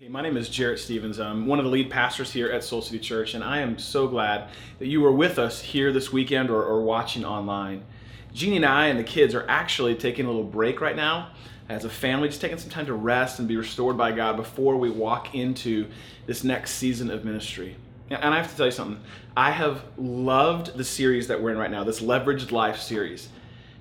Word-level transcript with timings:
Hey, 0.00 0.08
my 0.08 0.22
name 0.22 0.38
is 0.38 0.48
Jarrett 0.48 0.78
Stevens. 0.78 1.20
I'm 1.20 1.46
one 1.46 1.58
of 1.58 1.66
the 1.66 1.70
lead 1.70 1.90
pastors 1.90 2.32
here 2.32 2.50
at 2.50 2.64
Soul 2.64 2.80
City 2.80 2.98
Church, 2.98 3.34
and 3.34 3.44
I 3.44 3.58
am 3.58 3.78
so 3.78 4.08
glad 4.08 4.48
that 4.78 4.86
you 4.86 5.02
were 5.02 5.12
with 5.12 5.38
us 5.38 5.60
here 5.60 5.92
this 5.92 6.10
weekend 6.10 6.48
or, 6.48 6.64
or 6.64 6.80
watching 6.80 7.22
online. 7.22 7.84
Jeannie 8.32 8.56
and 8.56 8.64
I 8.64 8.86
and 8.86 8.98
the 8.98 9.04
kids 9.04 9.34
are 9.34 9.44
actually 9.46 9.94
taking 9.94 10.24
a 10.24 10.28
little 10.28 10.42
break 10.42 10.80
right 10.80 10.96
now 10.96 11.32
as 11.68 11.84
a 11.84 11.90
family, 11.90 12.28
just 12.28 12.40
taking 12.40 12.56
some 12.56 12.70
time 12.70 12.86
to 12.86 12.94
rest 12.94 13.40
and 13.40 13.46
be 13.46 13.58
restored 13.58 13.98
by 13.98 14.10
God 14.10 14.36
before 14.36 14.78
we 14.78 14.88
walk 14.88 15.34
into 15.34 15.86
this 16.24 16.44
next 16.44 16.76
season 16.76 17.10
of 17.10 17.26
ministry. 17.26 17.76
And 18.08 18.32
I 18.32 18.38
have 18.38 18.50
to 18.50 18.56
tell 18.56 18.66
you 18.66 18.72
something. 18.72 19.04
I 19.36 19.50
have 19.50 19.84
loved 19.98 20.78
the 20.78 20.84
series 20.84 21.28
that 21.28 21.42
we're 21.42 21.50
in 21.50 21.58
right 21.58 21.70
now, 21.70 21.84
this 21.84 22.00
Leveraged 22.00 22.52
Life 22.52 22.80
series. 22.80 23.28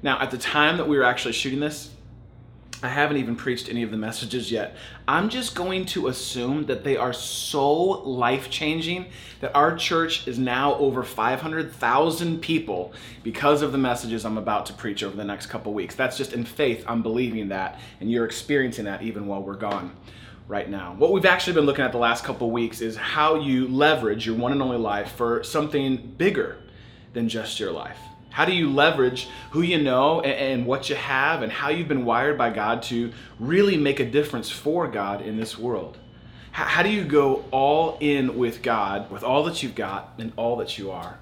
Now, 0.04 0.20
at 0.20 0.32
the 0.32 0.38
time 0.38 0.76
that 0.80 0.88
we 0.90 0.98
were 0.98 1.06
actually 1.06 1.32
shooting 1.32 1.62
this, 1.62 1.92
I 2.82 2.88
haven't 2.88 3.18
even 3.18 3.36
preached 3.36 3.68
any 3.68 3.84
of 3.84 3.92
the 3.92 3.98
messages 3.98 4.52
yet. 4.52 4.78
I'm 5.06 5.28
just 5.28 5.54
going 5.54 5.86
to 5.88 6.08
assume 6.08 6.66
that 6.68 6.86
they 6.86 6.96
are 6.96 7.12
so 7.12 7.74
life 7.74 8.50
changing 8.50 9.08
that 9.42 9.54
our 9.54 9.76
church 9.76 10.26
is 10.30 10.40
now 10.40 10.76
over 10.76 11.04
500,000 11.04 12.42
people 12.42 12.94
because 13.22 13.62
of 13.62 13.74
the 13.74 13.78
messages 13.78 14.24
I'm 14.24 14.38
about 14.38 14.66
to 14.68 14.74
preach 14.74 15.04
over 15.04 15.18
the 15.18 15.26
next 15.26 15.48
couple 15.48 15.74
weeks. 15.74 15.94
That's 15.94 16.18
just 16.18 16.32
in 16.32 16.46
faith, 16.46 16.86
I'm 16.88 17.04
believing 17.04 17.50
that, 17.50 17.80
and 18.00 18.10
you're 18.10 18.26
experiencing 18.26 18.86
that 18.86 19.02
even 19.02 19.28
while 19.28 19.44
we're 19.44 19.56
gone 19.56 19.92
right 20.48 20.70
now. 20.70 20.96
What 20.98 21.12
we've 21.12 21.26
actually 21.26 21.54
been 21.54 21.66
looking 21.66 21.84
at 21.84 21.92
the 21.92 21.98
last 21.98 22.24
couple 22.24 22.50
weeks 22.50 22.80
is 22.80 22.96
how 22.96 23.36
you 23.36 23.68
leverage 23.68 24.26
your 24.26 24.36
one 24.36 24.54
and 24.54 24.62
only 24.62 24.78
life 24.78 25.12
for 25.12 25.44
something 25.44 26.14
bigger 26.18 26.58
than 27.12 27.28
just 27.28 27.60
your 27.60 27.72
life. 27.72 28.00
How 28.40 28.46
do 28.46 28.54
you 28.54 28.72
leverage 28.72 29.28
who 29.52 29.62
you 29.64 29.84
know 29.84 30.22
and, 30.22 30.66
what 30.66 30.90
you 30.90 30.96
have 30.96 31.42
and 31.42 31.52
how 31.52 31.68
you've 31.68 31.90
been 31.90 32.06
wired 32.06 32.38
by 32.38 32.52
God 32.52 32.82
to 32.84 33.12
really 33.38 33.76
make 33.76 34.00
a 34.00 34.06
difference 34.06 34.50
for 34.50 34.88
God 34.88 35.20
in 35.20 35.36
this 35.36 35.58
world? 35.58 35.98
How, 36.54 36.82
do 36.82 36.88
you 36.90 37.04
go 37.04 37.44
all 37.52 37.98
in 38.00 38.38
with 38.38 38.62
God 38.62 39.12
with 39.12 39.24
all 39.24 39.44
that 39.44 39.62
you've 39.62 39.76
got 39.76 40.14
and 40.20 40.32
all 40.38 40.56
that 40.56 40.78
you 40.78 40.90
are? 40.90 41.20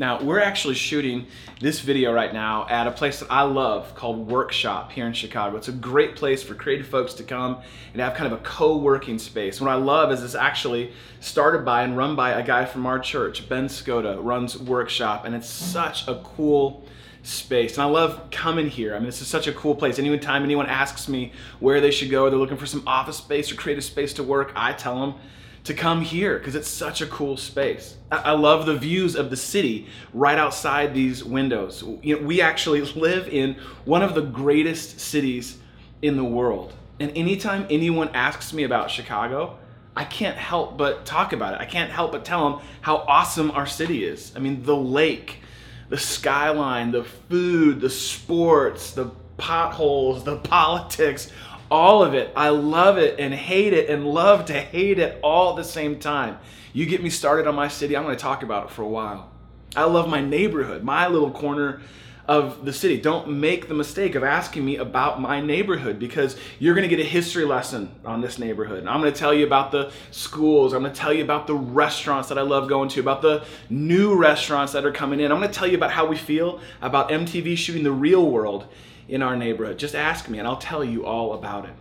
Now, 0.00 0.18
we're 0.22 0.40
actually 0.40 0.76
shooting 0.76 1.26
this 1.60 1.80
video 1.80 2.10
right 2.10 2.32
now 2.32 2.66
at 2.70 2.86
a 2.86 2.90
place 2.90 3.20
that 3.20 3.30
I 3.30 3.42
love 3.42 3.94
called 3.94 4.30
Workshop 4.30 4.92
here 4.92 5.06
in 5.06 5.12
Chicago. 5.12 5.58
It's 5.58 5.68
a 5.68 5.72
great 5.72 6.16
place 6.16 6.42
for 6.42 6.54
creative 6.54 6.86
folks 6.86 7.12
to 7.14 7.22
come 7.22 7.58
and 7.92 8.00
have 8.00 8.14
kind 8.14 8.32
of 8.32 8.40
a 8.40 8.42
co-working 8.42 9.18
space. 9.18 9.60
What 9.60 9.68
I 9.68 9.74
love 9.74 10.10
is 10.10 10.22
it's 10.22 10.34
actually 10.34 10.92
started 11.20 11.66
by 11.66 11.82
and 11.82 11.98
run 11.98 12.16
by 12.16 12.30
a 12.30 12.42
guy 12.42 12.64
from 12.64 12.86
our 12.86 12.98
church, 12.98 13.46
Ben 13.46 13.66
Skoda, 13.66 14.18
runs 14.24 14.56
Workshop, 14.56 15.26
and 15.26 15.34
it's 15.34 15.50
such 15.50 16.08
a 16.08 16.22
cool 16.24 16.82
space. 17.22 17.74
And 17.74 17.82
I 17.82 17.86
love 17.86 18.30
coming 18.30 18.70
here. 18.70 18.94
I 18.94 19.00
mean, 19.00 19.04
this 19.04 19.20
is 19.20 19.28
such 19.28 19.48
a 19.48 19.52
cool 19.52 19.74
place. 19.74 19.98
Anytime 19.98 20.44
anyone 20.44 20.64
asks 20.64 21.10
me 21.10 21.32
where 21.58 21.82
they 21.82 21.90
should 21.90 22.08
go, 22.08 22.24
or 22.24 22.30
they're 22.30 22.38
looking 22.38 22.56
for 22.56 22.64
some 22.64 22.84
office 22.86 23.18
space 23.18 23.52
or 23.52 23.56
creative 23.56 23.84
space 23.84 24.14
to 24.14 24.22
work, 24.22 24.50
I 24.56 24.72
tell 24.72 24.98
them 24.98 25.20
to 25.64 25.74
come 25.74 26.00
here 26.00 26.38
because 26.38 26.54
it's 26.54 26.68
such 26.68 27.00
a 27.00 27.06
cool 27.06 27.36
space. 27.36 27.96
I 28.10 28.32
love 28.32 28.66
the 28.66 28.76
views 28.76 29.14
of 29.14 29.30
the 29.30 29.36
city 29.36 29.86
right 30.12 30.38
outside 30.38 30.94
these 30.94 31.22
windows. 31.22 31.84
You 32.02 32.16
know, 32.16 32.26
we 32.26 32.40
actually 32.40 32.80
live 33.00 33.28
in 33.28 33.56
one 33.84 34.02
of 34.02 34.14
the 34.14 34.22
greatest 34.22 35.00
cities 35.00 35.58
in 36.02 36.16
the 36.16 36.24
world. 36.24 36.72
And 36.98 37.12
anytime 37.16 37.66
anyone 37.70 38.08
asks 38.14 38.52
me 38.52 38.64
about 38.64 38.90
Chicago, 38.90 39.58
I 39.96 40.04
can't 40.04 40.36
help 40.36 40.76
but 40.76 41.04
talk 41.04 41.32
about 41.32 41.54
it. 41.54 41.60
I 41.60 41.66
can't 41.66 41.90
help 41.90 42.12
but 42.12 42.24
tell 42.24 42.50
them 42.50 42.60
how 42.80 42.98
awesome 42.98 43.50
our 43.50 43.66
city 43.66 44.04
is. 44.04 44.32
I 44.36 44.38
mean, 44.38 44.62
the 44.62 44.76
lake, 44.76 45.40
the 45.88 45.98
skyline, 45.98 46.92
the 46.92 47.04
food, 47.04 47.80
the 47.80 47.90
sports, 47.90 48.92
the 48.92 49.10
potholes, 49.36 50.24
the 50.24 50.36
politics, 50.44 51.30
all 51.70 52.02
of 52.02 52.14
it. 52.14 52.32
I 52.36 52.48
love 52.48 52.98
it 52.98 53.20
and 53.20 53.32
hate 53.32 53.72
it 53.72 53.88
and 53.88 54.06
love 54.06 54.46
to 54.46 54.54
hate 54.54 54.98
it 54.98 55.20
all 55.22 55.50
at 55.50 55.56
the 55.56 55.64
same 55.64 55.98
time. 55.98 56.38
You 56.72 56.86
get 56.86 57.02
me 57.02 57.10
started 57.10 57.46
on 57.46 57.54
my 57.54 57.68
city, 57.68 57.96
I'm 57.96 58.04
going 58.04 58.16
to 58.16 58.22
talk 58.22 58.42
about 58.42 58.66
it 58.66 58.70
for 58.70 58.82
a 58.82 58.88
while. 58.88 59.30
I 59.76 59.84
love 59.84 60.08
my 60.08 60.20
neighborhood, 60.20 60.82
my 60.82 61.06
little 61.06 61.30
corner 61.30 61.80
of 62.26 62.64
the 62.64 62.72
city. 62.72 63.00
Don't 63.00 63.28
make 63.28 63.66
the 63.66 63.74
mistake 63.74 64.14
of 64.14 64.22
asking 64.22 64.64
me 64.64 64.76
about 64.76 65.20
my 65.20 65.40
neighborhood 65.40 65.98
because 65.98 66.36
you're 66.60 66.74
going 66.74 66.88
to 66.88 66.96
get 66.96 67.04
a 67.04 67.08
history 67.08 67.44
lesson 67.44 67.92
on 68.04 68.20
this 68.20 68.38
neighborhood. 68.38 68.86
I'm 68.86 69.00
going 69.00 69.12
to 69.12 69.18
tell 69.18 69.34
you 69.34 69.44
about 69.44 69.72
the 69.72 69.90
schools. 70.12 70.72
I'm 70.72 70.82
going 70.82 70.92
to 70.92 70.98
tell 70.98 71.12
you 71.12 71.24
about 71.24 71.48
the 71.48 71.56
restaurants 71.56 72.28
that 72.28 72.38
I 72.38 72.42
love 72.42 72.68
going 72.68 72.88
to, 72.90 73.00
about 73.00 73.20
the 73.22 73.44
new 73.68 74.14
restaurants 74.14 74.72
that 74.74 74.84
are 74.84 74.92
coming 74.92 75.18
in. 75.18 75.32
I'm 75.32 75.38
going 75.38 75.50
to 75.50 75.58
tell 75.58 75.66
you 75.66 75.76
about 75.76 75.90
how 75.90 76.06
we 76.06 76.16
feel 76.16 76.60
about 76.80 77.08
MTV 77.10 77.56
shooting 77.56 77.82
the 77.82 77.92
real 77.92 78.30
world 78.30 78.68
in 79.10 79.22
our 79.22 79.36
neighborhood. 79.36 79.78
Just 79.78 79.94
ask 79.94 80.28
me 80.28 80.38
and 80.38 80.46
I'll 80.46 80.56
tell 80.56 80.84
you 80.84 81.04
all 81.04 81.34
about 81.34 81.64
it. 81.64 81.74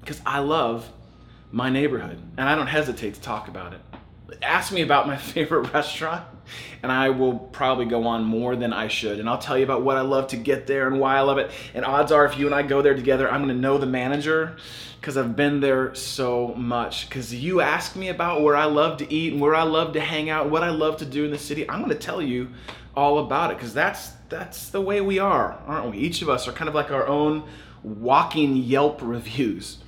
Because 0.00 0.20
I 0.26 0.40
love 0.40 0.90
my 1.52 1.70
neighborhood 1.70 2.18
and 2.36 2.48
I 2.48 2.54
don't 2.54 2.66
hesitate 2.66 3.14
to 3.14 3.20
talk 3.20 3.48
about 3.48 3.74
it. 3.74 3.80
Ask 4.42 4.72
me 4.72 4.82
about 4.82 5.06
my 5.06 5.16
favorite 5.34 5.72
restaurant 5.72 6.24
and 6.82 6.90
I 6.90 7.10
will 7.10 7.38
probably 7.38 7.84
go 7.84 8.06
on 8.06 8.24
more 8.24 8.56
than 8.56 8.72
I 8.72 8.88
should. 8.88 9.20
And 9.20 9.28
I'll 9.28 9.38
tell 9.38 9.56
you 9.56 9.64
about 9.64 9.82
what 9.82 9.96
I 9.96 10.02
love 10.02 10.28
to 10.28 10.36
get 10.36 10.66
there 10.66 10.86
and 10.86 10.98
why 10.98 11.16
I 11.16 11.20
love 11.20 11.38
it. 11.38 11.50
And 11.74 11.84
odds 11.84 12.12
are, 12.12 12.24
if 12.24 12.38
you 12.38 12.46
and 12.46 12.54
I 12.54 12.62
go 12.62 12.82
there 12.82 12.94
together, 12.94 13.30
I'm 13.30 13.42
going 13.42 13.54
to 13.54 13.60
know 13.60 13.78
the 13.78 13.86
manager 13.86 14.56
because 15.00 15.16
I've 15.18 15.36
been 15.36 15.60
there 15.60 15.94
so 15.94 16.54
much. 16.56 17.08
Because 17.08 17.34
you 17.34 17.60
ask 17.60 17.94
me 17.94 18.08
about 18.08 18.42
where 18.42 18.56
I 18.56 18.64
love 18.64 18.98
to 18.98 19.12
eat 19.12 19.32
and 19.32 19.40
where 19.40 19.54
I 19.54 19.62
love 19.62 19.92
to 19.94 20.00
hang 20.00 20.30
out, 20.30 20.50
what 20.50 20.62
I 20.62 20.70
love 20.70 20.98
to 20.98 21.06
do 21.06 21.24
in 21.24 21.30
the 21.30 21.38
city, 21.38 21.68
I'm 21.68 21.80
going 21.80 21.90
to 21.90 21.98
tell 21.98 22.22
you 22.22 22.48
all 22.96 23.18
about 23.18 23.50
it 23.50 23.56
because 23.56 23.74
that's 23.74 24.10
that's 24.28 24.70
the 24.70 24.80
way 24.80 25.00
we 25.00 25.18
are, 25.18 25.58
aren't 25.66 25.92
we? 25.92 25.98
Each 25.98 26.22
of 26.22 26.28
us 26.28 26.48
are 26.48 26.52
kind 26.52 26.68
of 26.68 26.74
like 26.74 26.90
our 26.90 27.06
own 27.06 27.44
walking 27.82 28.56
Yelp 28.56 29.00
reviews. 29.02 29.78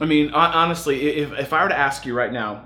I 0.00 0.06
mean, 0.06 0.32
honestly, 0.32 1.18
if, 1.18 1.32
if 1.32 1.52
I 1.52 1.62
were 1.62 1.68
to 1.68 1.78
ask 1.78 2.04
you 2.04 2.14
right 2.14 2.32
now 2.32 2.64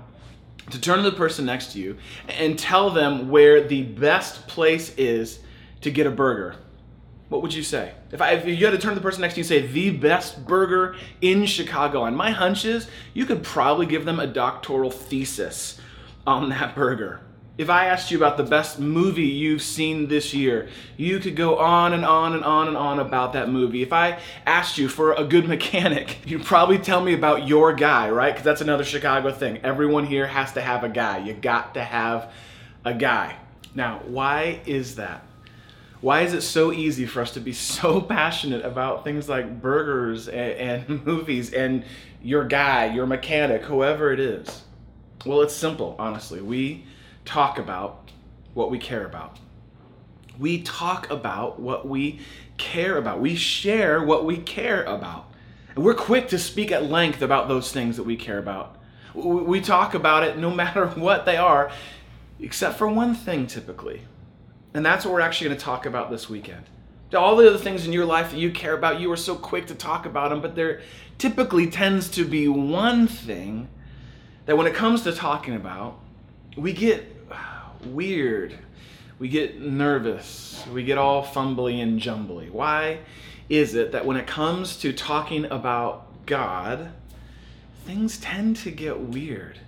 to 0.71 0.81
turn 0.81 1.03
to 1.03 1.09
the 1.09 1.15
person 1.15 1.45
next 1.45 1.73
to 1.73 1.79
you 1.79 1.97
and 2.27 2.57
tell 2.57 2.89
them 2.89 3.29
where 3.29 3.67
the 3.67 3.83
best 3.83 4.47
place 4.47 4.93
is 4.95 5.39
to 5.81 5.91
get 5.91 6.07
a 6.07 6.11
burger, 6.11 6.55
what 7.29 7.41
would 7.41 7.53
you 7.53 7.63
say? 7.63 7.93
If, 8.11 8.21
I, 8.21 8.31
if 8.31 8.45
you 8.45 8.65
had 8.65 8.71
to 8.71 8.77
turn 8.77 8.93
to 8.93 8.99
the 8.99 9.03
person 9.03 9.21
next 9.21 9.35
to 9.35 9.41
you 9.41 9.43
and 9.43 9.49
say 9.49 9.67
the 9.67 9.91
best 9.91 10.47
burger 10.47 10.95
in 11.21 11.45
Chicago, 11.45 12.05
and 12.05 12.15
my 12.15 12.31
hunch 12.31 12.65
is 12.65 12.87
you 13.13 13.25
could 13.25 13.43
probably 13.43 13.85
give 13.85 14.05
them 14.05 14.19
a 14.19 14.27
doctoral 14.27 14.89
thesis 14.89 15.79
on 16.25 16.49
that 16.49 16.73
burger. 16.73 17.21
If 17.57 17.71
I 17.71 17.87
asked 17.87 18.11
you 18.11 18.17
about 18.17 18.37
the 18.37 18.43
best 18.43 18.77
movie 18.77 19.23
you've 19.23 19.63
seen 19.63 20.07
this 20.07 20.31
year, 20.31 20.69
you 20.95 21.17
could 21.19 21.35
go 21.35 21.57
on 21.57 21.91
and 21.91 22.05
on 22.05 22.33
and 22.33 22.45
on 22.45 22.67
and 22.67 22.77
on 22.77 22.99
about 22.99 23.33
that 23.33 23.49
movie. 23.49 23.81
If 23.81 23.91
I 23.91 24.19
asked 24.45 24.77
you 24.77 24.87
for 24.87 25.13
a 25.13 25.23
good 25.23 25.47
mechanic, 25.55 26.19
you'd 26.25 26.45
probably 26.45 26.77
tell 26.77 27.01
me 27.01 27.15
about 27.15 27.47
your 27.47 27.73
guy, 27.73 28.11
right? 28.11 28.31
Because 28.31 28.45
that's 28.45 28.61
another 28.61 28.83
Chicago 28.83 29.31
thing. 29.31 29.57
Everyone 29.63 30.05
here 30.05 30.27
has 30.27 30.53
to 30.53 30.61
have 30.61 30.83
a 30.83 30.89
guy. 30.89 31.17
You 31.17 31.33
got 31.33 31.73
to 31.73 31.83
have 31.83 32.31
a 32.85 32.93
guy. 32.93 33.35
Now, 33.73 34.01
why 34.05 34.61
is 34.67 34.95
that? 34.97 35.23
Why 35.99 36.21
is 36.21 36.33
it 36.33 36.41
so 36.41 36.71
easy 36.71 37.07
for 37.07 37.21
us 37.21 37.31
to 37.31 37.39
be 37.39 37.53
so 37.53 38.01
passionate 38.01 38.65
about 38.65 39.03
things 39.03 39.27
like 39.27 39.63
burgers 39.63 40.27
and, 40.27 40.87
and 40.87 41.05
movies 41.07 41.53
and 41.53 41.83
your 42.21 42.45
guy, 42.45 42.93
your 42.93 43.07
mechanic, 43.07 43.63
whoever 43.63 44.11
it 44.13 44.19
is? 44.19 44.61
Well, 45.25 45.41
it's 45.41 45.55
simple, 45.55 45.95
honestly. 45.97 46.39
We 46.41 46.85
talk 47.27 47.59
about 47.59 48.09
what 48.53 48.71
we 48.71 48.79
care 48.79 49.05
about. 49.05 49.37
We 50.39 50.61
talk 50.61 51.09
about 51.11 51.59
what 51.59 51.87
we 51.87 52.19
care 52.57 52.97
about. 52.97 53.19
We 53.19 53.35
share 53.35 54.01
what 54.01 54.25
we 54.25 54.37
care 54.37 54.83
about. 54.83 55.31
And 55.75 55.83
we're 55.83 55.93
quick 55.93 56.29
to 56.29 56.39
speak 56.39 56.71
at 56.71 56.83
length 56.85 57.21
about 57.21 57.47
those 57.47 57.71
things 57.71 57.97
that 57.97 58.03
we 58.03 58.15
care 58.15 58.39
about. 58.39 58.77
We 59.13 59.61
talk 59.61 59.93
about 59.93 60.23
it 60.23 60.37
no 60.37 60.49
matter 60.63 60.87
what 60.87 61.25
they 61.25 61.37
are, 61.37 61.71
except 62.39 62.77
for 62.77 62.87
one 62.87 63.13
thing 63.13 63.45
typically. 63.45 64.01
And 64.73 64.85
that's 64.85 65.05
what 65.05 65.13
we're 65.13 65.21
actually 65.21 65.49
going 65.49 65.59
to 65.59 65.65
talk 65.65 65.85
about 65.85 66.09
this 66.09 66.29
weekend. 66.29 66.63
All 67.15 67.35
the 67.35 67.47
other 67.47 67.57
things 67.57 67.85
in 67.85 67.93
your 67.93 68.05
life 68.05 68.31
that 68.31 68.37
you 68.37 68.51
care 68.51 68.73
about, 68.73 68.99
you 68.99 69.11
are 69.11 69.17
so 69.17 69.35
quick 69.35 69.67
to 69.67 69.75
talk 69.75 70.05
about 70.05 70.29
them, 70.29 70.41
but 70.41 70.55
there 70.55 70.81
typically 71.17 71.69
tends 71.69 72.09
to 72.11 72.25
be 72.25 72.47
one 72.47 73.07
thing 73.07 73.69
that 74.45 74.57
when 74.57 74.67
it 74.67 74.73
comes 74.73 75.03
to 75.03 75.13
talking 75.13 75.55
about, 75.55 75.99
we 76.55 76.73
get 76.73 77.16
weird. 77.85 78.57
We 79.19 79.29
get 79.29 79.59
nervous. 79.59 80.63
We 80.71 80.83
get 80.83 80.97
all 80.97 81.23
fumbly 81.23 81.81
and 81.81 81.99
jumbly. 81.99 82.47
Why 82.51 82.99
is 83.49 83.75
it 83.75 83.91
that 83.93 84.05
when 84.05 84.17
it 84.17 84.27
comes 84.27 84.77
to 84.77 84.93
talking 84.93 85.45
about 85.45 86.25
God, 86.25 86.91
things 87.85 88.17
tend 88.17 88.57
to 88.57 88.71
get 88.71 88.99
weird? 88.99 89.59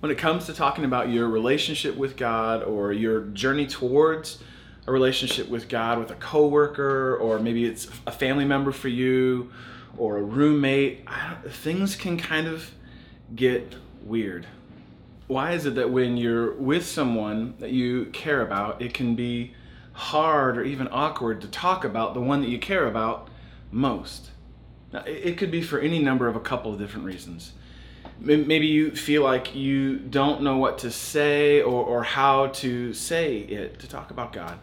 When 0.00 0.10
it 0.10 0.18
comes 0.18 0.46
to 0.46 0.54
talking 0.54 0.84
about 0.84 1.08
your 1.08 1.28
relationship 1.28 1.96
with 1.96 2.16
God 2.16 2.62
or 2.62 2.92
your 2.92 3.22
journey 3.22 3.66
towards 3.66 4.42
a 4.86 4.92
relationship 4.92 5.48
with 5.48 5.68
God 5.68 5.98
with 5.98 6.10
a 6.10 6.16
coworker 6.16 7.16
or 7.16 7.38
maybe 7.38 7.64
it's 7.64 7.88
a 8.06 8.12
family 8.12 8.44
member 8.44 8.70
for 8.70 8.88
you 8.88 9.50
or 9.96 10.18
a 10.18 10.22
roommate, 10.22 11.08
things 11.48 11.96
can 11.96 12.18
kind 12.18 12.46
of 12.46 12.70
get 13.34 13.74
weird 14.02 14.46
why 15.26 15.52
is 15.52 15.64
it 15.66 15.74
that 15.76 15.90
when 15.90 16.16
you're 16.16 16.52
with 16.54 16.84
someone 16.84 17.54
that 17.58 17.70
you 17.70 18.06
care 18.06 18.42
about, 18.42 18.82
it 18.82 18.92
can 18.92 19.14
be 19.14 19.54
hard 19.92 20.58
or 20.58 20.64
even 20.64 20.88
awkward 20.90 21.40
to 21.40 21.48
talk 21.48 21.84
about 21.84 22.14
the 22.14 22.20
one 22.20 22.42
that 22.42 22.48
you 22.48 22.58
care 22.58 22.86
about 22.86 23.28
most? 23.70 24.30
Now, 24.92 25.02
it 25.06 25.38
could 25.38 25.50
be 25.50 25.62
for 25.62 25.78
any 25.78 25.98
number 25.98 26.28
of 26.28 26.36
a 26.36 26.40
couple 26.40 26.72
of 26.72 26.78
different 26.78 27.06
reasons. 27.06 27.52
Maybe 28.20 28.66
you 28.66 28.94
feel 28.94 29.22
like 29.22 29.54
you 29.54 29.98
don't 29.98 30.42
know 30.42 30.58
what 30.58 30.78
to 30.78 30.90
say 30.90 31.62
or, 31.62 31.84
or 31.84 32.04
how 32.04 32.48
to 32.48 32.92
say 32.92 33.38
it 33.38 33.80
to 33.80 33.88
talk 33.88 34.10
about 34.10 34.32
God. 34.32 34.58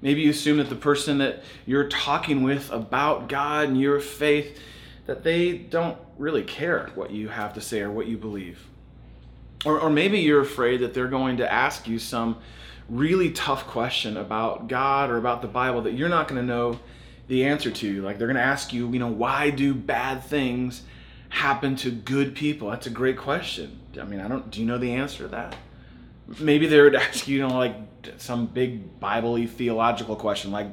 Maybe 0.00 0.22
you 0.22 0.30
assume 0.30 0.58
that 0.58 0.70
the 0.70 0.76
person 0.76 1.18
that 1.18 1.42
you're 1.66 1.88
talking 1.88 2.42
with 2.42 2.70
about 2.70 3.28
God 3.28 3.68
and 3.68 3.80
your 3.80 4.00
faith, 4.00 4.58
that 5.06 5.24
they 5.24 5.58
don't 5.58 5.98
really 6.16 6.42
care 6.42 6.90
what 6.94 7.10
you 7.10 7.28
have 7.28 7.54
to 7.54 7.60
say 7.60 7.80
or 7.80 7.90
what 7.90 8.06
you 8.06 8.16
believe. 8.16 8.66
Or, 9.64 9.80
or 9.80 9.90
maybe 9.90 10.20
you're 10.20 10.40
afraid 10.40 10.80
that 10.80 10.94
they're 10.94 11.08
going 11.08 11.38
to 11.38 11.50
ask 11.50 11.88
you 11.88 11.98
some 11.98 12.36
really 12.88 13.30
tough 13.30 13.66
question 13.66 14.16
about 14.16 14.68
God 14.68 15.10
or 15.10 15.16
about 15.16 15.42
the 15.42 15.48
Bible 15.48 15.82
that 15.82 15.94
you're 15.94 16.08
not 16.08 16.28
going 16.28 16.40
to 16.40 16.46
know 16.46 16.78
the 17.28 17.44
answer 17.44 17.70
to. 17.70 18.02
Like 18.02 18.18
they're 18.18 18.26
going 18.26 18.36
to 18.36 18.42
ask 18.42 18.72
you, 18.72 18.90
you 18.92 18.98
know, 18.98 19.08
why 19.08 19.50
do 19.50 19.74
bad 19.74 20.22
things 20.22 20.82
happen 21.30 21.76
to 21.76 21.90
good 21.90 22.34
people? 22.34 22.70
That's 22.70 22.86
a 22.86 22.90
great 22.90 23.16
question. 23.16 23.80
I 24.00 24.04
mean, 24.04 24.20
I 24.20 24.28
don't. 24.28 24.50
Do 24.50 24.60
you 24.60 24.66
know 24.66 24.78
the 24.78 24.92
answer 24.92 25.24
to 25.24 25.28
that? 25.28 25.56
Maybe 26.38 26.66
they 26.66 26.80
would 26.80 26.94
ask 26.94 27.26
you, 27.26 27.36
you 27.36 27.48
know, 27.48 27.56
like 27.56 27.76
some 28.18 28.46
big 28.46 29.00
Bible 29.00 29.44
theological 29.46 30.16
question, 30.16 30.50
like, 30.50 30.68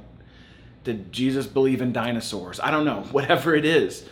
did 0.83 1.11
Jesus 1.13 1.47
believe 1.47 1.81
in 1.81 1.93
dinosaurs? 1.93 2.59
I 2.59 2.71
don't 2.71 2.85
know. 2.85 3.01
Whatever 3.11 3.55
it 3.55 3.65
is, 3.65 4.05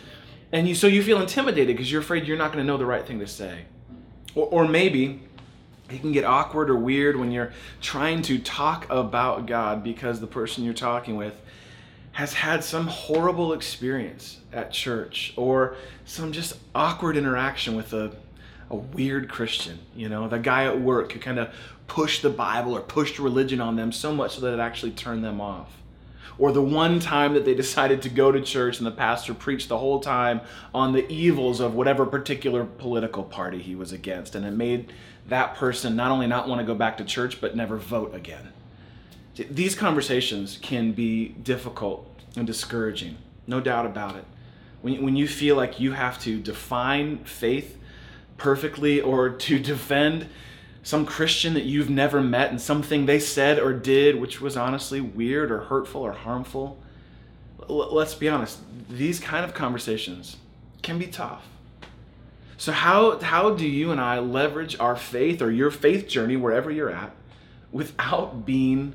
and 0.52 0.68
you 0.68 0.74
so 0.74 0.86
you 0.86 1.02
feel 1.02 1.20
intimidated 1.20 1.76
because 1.76 1.90
you're 1.90 2.00
afraid 2.00 2.26
you're 2.26 2.38
not 2.38 2.52
going 2.52 2.64
to 2.64 2.66
know 2.66 2.78
the 2.78 2.86
right 2.86 3.06
thing 3.06 3.20
to 3.20 3.26
say, 3.26 3.64
or, 4.34 4.46
or 4.46 4.68
maybe 4.68 5.20
it 5.90 6.00
can 6.00 6.12
get 6.12 6.24
awkward 6.24 6.70
or 6.70 6.76
weird 6.76 7.16
when 7.16 7.32
you're 7.32 7.52
trying 7.80 8.22
to 8.22 8.38
talk 8.38 8.86
about 8.90 9.46
God 9.46 9.82
because 9.82 10.20
the 10.20 10.26
person 10.26 10.64
you're 10.64 10.74
talking 10.74 11.16
with 11.16 11.34
has 12.12 12.32
had 12.34 12.64
some 12.64 12.86
horrible 12.86 13.52
experience 13.52 14.40
at 14.52 14.72
church 14.72 15.32
or 15.36 15.76
some 16.04 16.32
just 16.32 16.56
awkward 16.74 17.16
interaction 17.16 17.76
with 17.76 17.92
a, 17.92 18.12
a 18.68 18.76
weird 18.76 19.28
Christian, 19.28 19.78
you 19.94 20.08
know, 20.08 20.28
the 20.28 20.38
guy 20.38 20.64
at 20.64 20.80
work 20.80 21.12
who 21.12 21.20
kind 21.20 21.38
of 21.38 21.54
pushed 21.86 22.22
the 22.22 22.30
Bible 22.30 22.76
or 22.76 22.80
pushed 22.80 23.18
religion 23.18 23.60
on 23.60 23.76
them 23.76 23.92
so 23.92 24.14
much 24.14 24.36
so 24.36 24.40
that 24.42 24.54
it 24.54 24.60
actually 24.60 24.92
turned 24.92 25.24
them 25.24 25.40
off. 25.40 25.79
Or 26.38 26.52
the 26.52 26.62
one 26.62 27.00
time 27.00 27.34
that 27.34 27.44
they 27.44 27.54
decided 27.54 28.02
to 28.02 28.08
go 28.08 28.32
to 28.32 28.40
church 28.40 28.78
and 28.78 28.86
the 28.86 28.90
pastor 28.90 29.34
preached 29.34 29.68
the 29.68 29.78
whole 29.78 30.00
time 30.00 30.40
on 30.74 30.92
the 30.92 31.10
evils 31.10 31.60
of 31.60 31.74
whatever 31.74 32.06
particular 32.06 32.64
political 32.64 33.22
party 33.22 33.60
he 33.60 33.74
was 33.74 33.92
against. 33.92 34.34
And 34.34 34.46
it 34.46 34.52
made 34.52 34.92
that 35.28 35.54
person 35.54 35.96
not 35.96 36.10
only 36.10 36.26
not 36.26 36.48
want 36.48 36.60
to 36.60 36.66
go 36.66 36.74
back 36.74 36.96
to 36.98 37.04
church, 37.04 37.40
but 37.40 37.54
never 37.54 37.76
vote 37.76 38.14
again. 38.14 38.52
These 39.34 39.74
conversations 39.74 40.58
can 40.60 40.92
be 40.92 41.28
difficult 41.28 42.06
and 42.36 42.46
discouraging, 42.46 43.16
no 43.46 43.60
doubt 43.60 43.86
about 43.86 44.16
it. 44.16 44.24
When, 44.82 45.02
when 45.02 45.16
you 45.16 45.28
feel 45.28 45.56
like 45.56 45.80
you 45.80 45.92
have 45.92 46.18
to 46.22 46.40
define 46.40 47.18
faith 47.24 47.78
perfectly 48.36 49.00
or 49.00 49.30
to 49.30 49.58
defend 49.58 50.26
some 50.82 51.04
Christian 51.04 51.54
that 51.54 51.64
you've 51.64 51.90
never 51.90 52.20
met 52.20 52.50
and 52.50 52.60
something 52.60 53.06
they 53.06 53.20
said 53.20 53.58
or 53.58 53.72
did 53.72 54.20
which 54.20 54.40
was 54.40 54.56
honestly 54.56 55.00
weird 55.00 55.50
or 55.50 55.60
hurtful 55.60 56.02
or 56.02 56.12
harmful. 56.12 56.78
L- 57.68 57.94
let's 57.94 58.14
be 58.14 58.28
honest, 58.28 58.60
these 58.88 59.20
kind 59.20 59.44
of 59.44 59.54
conversations 59.54 60.36
can 60.82 60.98
be 60.98 61.06
tough. 61.06 61.46
So, 62.56 62.72
how, 62.72 63.18
how 63.20 63.54
do 63.54 63.66
you 63.66 63.90
and 63.90 64.00
I 64.00 64.18
leverage 64.18 64.78
our 64.78 64.94
faith 64.94 65.40
or 65.40 65.50
your 65.50 65.70
faith 65.70 66.06
journey, 66.06 66.36
wherever 66.36 66.70
you're 66.70 66.90
at, 66.90 67.12
without 67.72 68.44
being 68.44 68.94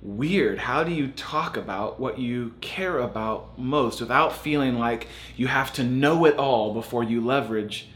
weird? 0.00 0.60
How 0.60 0.82
do 0.82 0.92
you 0.92 1.08
talk 1.08 1.58
about 1.58 2.00
what 2.00 2.18
you 2.18 2.54
care 2.62 2.98
about 2.98 3.58
most 3.58 4.00
without 4.00 4.34
feeling 4.34 4.78
like 4.78 5.08
you 5.36 5.46
have 5.46 5.74
to 5.74 5.84
know 5.84 6.24
it 6.24 6.38
all 6.38 6.72
before 6.72 7.04
you 7.04 7.20
leverage 7.20 7.90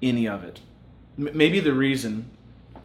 any 0.00 0.28
of 0.28 0.44
it? 0.44 0.60
M- 1.18 1.30
maybe 1.36 1.58
the 1.58 1.74
reason 1.74 2.30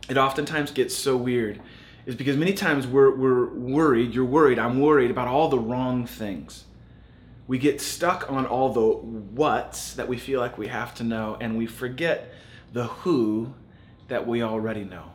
it 0.10 0.18
oftentimes 0.18 0.72
gets 0.72 0.96
so 0.96 1.16
weird 1.16 1.62
is 2.06 2.16
because 2.16 2.36
many 2.36 2.54
times 2.54 2.88
we're, 2.88 3.16
we're 3.16 3.46
worried, 3.50 4.14
you're 4.14 4.26
worried, 4.26 4.58
I'm 4.58 4.80
worried 4.80 5.12
about 5.12 5.28
all 5.28 5.50
the 5.50 5.60
wrong 5.60 6.08
things 6.08 6.66
we 7.50 7.58
get 7.58 7.82
stuck 7.82 8.32
on 8.32 8.46
all 8.46 8.72
the 8.72 8.80
what's 8.80 9.96
that 9.96 10.08
we 10.08 10.20
feel 10.20 10.40
like 10.40 10.60
we 10.60 10.68
have 10.68 10.94
to 10.94 11.04
know, 11.04 11.36
and 11.42 11.58
we 11.58 11.66
forget 11.66 12.32
the 12.74 12.84
who 12.84 13.56
that 14.08 14.28
we 14.28 14.44
already 14.44 14.84
know. 14.84 15.06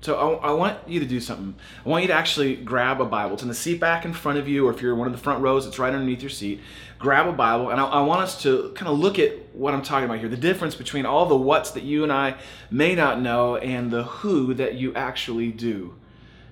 So 0.00 0.16
I, 0.16 0.48
I, 0.48 0.52
want 0.52 0.78
you 0.88 1.00
to 1.00 1.06
do 1.06 1.20
something. 1.20 1.54
I 1.84 1.88
want 1.88 2.00
you 2.00 2.08
to 2.08 2.14
actually 2.14 2.56
grab 2.56 3.02
a 3.02 3.04
Bible. 3.04 3.34
It's 3.34 3.42
in 3.42 3.48
the 3.50 3.54
seat 3.54 3.78
back 3.78 4.06
in 4.06 4.14
front 4.14 4.38
of 4.38 4.48
you, 4.48 4.66
or 4.66 4.72
if 4.72 4.80
you're 4.80 4.94
one 4.94 5.06
of 5.06 5.12
the 5.12 5.18
front 5.18 5.42
rows, 5.42 5.66
it's 5.66 5.78
right 5.78 5.92
underneath 5.92 6.22
your 6.22 6.30
seat. 6.30 6.60
Grab 6.98 7.28
a 7.28 7.32
Bible, 7.32 7.70
and 7.70 7.80
I, 7.80 7.84
I 7.84 8.00
want 8.02 8.22
us 8.22 8.42
to 8.42 8.72
kind 8.74 8.88
of 8.88 8.98
look 8.98 9.18
at 9.18 9.54
what 9.54 9.72
I'm 9.72 9.82
talking 9.82 10.04
about 10.04 10.18
here 10.18 10.28
the 10.28 10.36
difference 10.36 10.74
between 10.74 11.06
all 11.06 11.26
the 11.26 11.36
what's 11.36 11.70
that 11.72 11.84
you 11.84 12.02
and 12.02 12.12
I 12.12 12.36
may 12.70 12.94
not 12.94 13.20
know 13.20 13.56
and 13.56 13.90
the 13.90 14.04
who 14.04 14.54
that 14.54 14.74
you 14.74 14.94
actually 14.94 15.52
do 15.52 15.94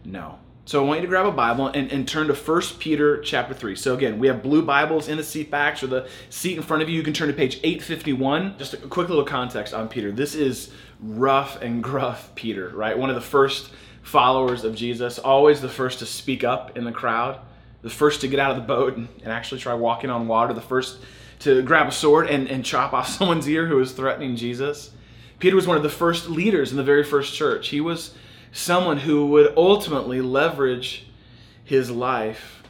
know. 0.04 0.38
So 0.66 0.82
I 0.82 0.86
want 0.86 0.98
you 0.98 1.06
to 1.06 1.08
grab 1.08 1.26
a 1.26 1.32
Bible 1.32 1.68
and, 1.68 1.92
and 1.92 2.08
turn 2.08 2.26
to 2.26 2.34
1 2.34 2.60
Peter 2.80 3.20
chapter 3.20 3.54
3. 3.54 3.76
So 3.76 3.94
again, 3.94 4.18
we 4.18 4.26
have 4.26 4.42
blue 4.42 4.62
Bibles 4.62 5.06
in 5.06 5.16
the 5.16 5.22
seat 5.22 5.48
backs 5.48 5.80
or 5.82 5.86
the 5.86 6.08
seat 6.28 6.56
in 6.56 6.62
front 6.64 6.82
of 6.82 6.88
you. 6.88 6.96
You 6.96 7.04
can 7.04 7.12
turn 7.12 7.28
to 7.28 7.34
page 7.34 7.60
851. 7.62 8.58
Just 8.58 8.74
a 8.74 8.78
quick 8.78 9.08
little 9.08 9.24
context 9.24 9.72
on 9.72 9.88
Peter. 9.88 10.10
This 10.10 10.34
is 10.34 10.72
rough 11.00 11.62
and 11.62 11.84
gruff 11.84 12.34
Peter, 12.34 12.70
right? 12.70 12.98
One 12.98 13.10
of 13.10 13.14
the 13.14 13.22
first 13.22 13.70
followers 14.02 14.64
of 14.64 14.74
Jesus, 14.74 15.20
always 15.20 15.60
the 15.60 15.68
first 15.68 16.00
to 16.00 16.06
speak 16.06 16.42
up 16.42 16.76
in 16.76 16.82
the 16.82 16.92
crowd, 16.92 17.38
the 17.82 17.90
first 17.90 18.20
to 18.22 18.28
get 18.28 18.40
out 18.40 18.50
of 18.50 18.56
the 18.56 18.62
boat 18.62 18.96
and, 18.96 19.08
and 19.22 19.32
actually 19.32 19.60
try 19.60 19.74
walking 19.74 20.10
on 20.10 20.28
water, 20.28 20.52
the 20.52 20.60
first 20.60 20.98
to 21.40 21.62
grab 21.62 21.88
a 21.88 21.92
sword 21.92 22.28
and, 22.28 22.48
and 22.48 22.64
chop 22.64 22.92
off 22.92 23.08
someone's 23.18 23.48
ear 23.48 23.66
who 23.66 23.76
was 23.76 23.92
threatening 23.92 24.36
Jesus. 24.36 24.90
Peter 25.38 25.56
was 25.56 25.66
one 25.66 25.76
of 25.76 25.82
the 25.82 25.88
first 25.88 26.28
leaders 26.28 26.70
in 26.70 26.76
the 26.76 26.84
very 26.84 27.04
first 27.04 27.34
church. 27.34 27.68
He 27.68 27.80
was 27.80 28.14
someone 28.52 28.98
who 28.98 29.26
would 29.26 29.52
ultimately 29.56 30.20
leverage 30.20 31.06
his 31.64 31.90
life 31.90 32.62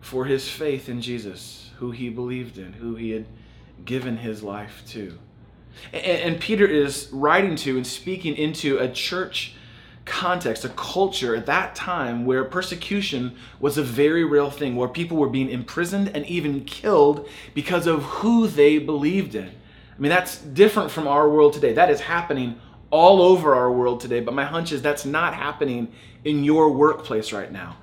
for 0.00 0.26
his 0.26 0.48
faith 0.48 0.88
in 0.88 1.00
Jesus, 1.00 1.70
who 1.78 1.92
he 1.92 2.10
believed 2.10 2.58
in, 2.58 2.74
who 2.74 2.94
he 2.94 3.10
had 3.10 3.26
given 3.84 4.18
his 4.18 4.42
life 4.42 4.82
to. 4.88 5.18
And, 5.92 6.04
and 6.04 6.40
Peter 6.40 6.66
is 6.66 7.08
writing 7.12 7.56
to 7.56 7.76
and 7.76 7.86
speaking 7.86 8.36
into 8.36 8.78
a 8.78 8.88
church 8.88 9.54
context, 10.10 10.64
a 10.64 10.68
culture 10.70 11.36
at 11.36 11.46
that 11.46 11.74
time 11.74 12.26
where 12.26 12.44
persecution 12.44 13.36
was 13.60 13.78
a 13.78 13.82
very 13.82 14.24
real 14.24 14.50
thing, 14.50 14.74
where 14.76 14.88
people 14.88 15.16
were 15.16 15.28
being 15.28 15.48
imprisoned 15.48 16.08
and 16.14 16.26
even 16.26 16.64
killed 16.64 17.28
because 17.54 17.86
of 17.86 18.02
who 18.02 18.48
they 18.48 18.78
believed 18.78 19.34
in. 19.34 19.46
I 19.46 20.00
mean, 20.00 20.10
that's 20.10 20.38
different 20.38 20.90
from 20.90 21.06
our 21.06 21.28
world 21.28 21.52
today. 21.52 21.72
That 21.74 21.90
is 21.90 22.00
happening 22.00 22.60
all 22.90 23.22
over 23.22 23.54
our 23.54 23.70
world 23.70 24.00
today, 24.00 24.20
but 24.20 24.34
my 24.34 24.44
hunch 24.44 24.72
is 24.72 24.82
that's 24.82 25.04
not 25.04 25.32
happening 25.32 25.92
in 26.24 26.42
your 26.42 26.72
workplace 26.72 27.32
right 27.32 27.52
now. 27.52 27.76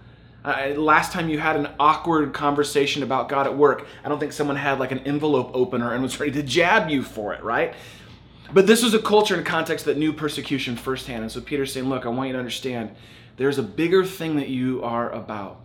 Uh, 0.43 0.73
last 0.75 1.11
time 1.11 1.29
you 1.29 1.39
had 1.39 1.55
an 1.55 1.69
awkward 1.79 2.33
conversation 2.33 3.03
about 3.03 3.29
God 3.29 3.47
at 3.47 3.57
work, 3.57 3.87
I 4.03 4.09
don't 4.09 4.19
think 4.19 4.33
someone 4.33 4.57
had 4.57 4.79
like 4.79 4.91
an 4.91 4.99
envelope 4.99 5.51
opener 5.53 5.93
and 5.93 6.03
was 6.03 6.19
ready 6.19 6.33
to 6.33 6.43
jab 6.43 6.89
you 6.89 7.03
for 7.03 7.33
it, 7.33 7.43
right? 7.43 7.73
But 8.53 8.67
this 8.67 8.83
was 8.83 8.93
a 8.93 8.99
culture 8.99 9.35
and 9.35 9.45
context 9.45 9.85
that 9.85 9.97
knew 9.97 10.13
persecution 10.13 10.75
firsthand. 10.75 11.23
And 11.23 11.31
so 11.31 11.41
Peter's 11.41 11.73
saying, 11.73 11.89
Look, 11.89 12.05
I 12.05 12.09
want 12.09 12.27
you 12.27 12.33
to 12.33 12.39
understand 12.39 12.95
there's 13.37 13.57
a 13.57 13.63
bigger 13.63 14.03
thing 14.05 14.37
that 14.37 14.49
you 14.49 14.83
are 14.83 15.11
about. 15.11 15.61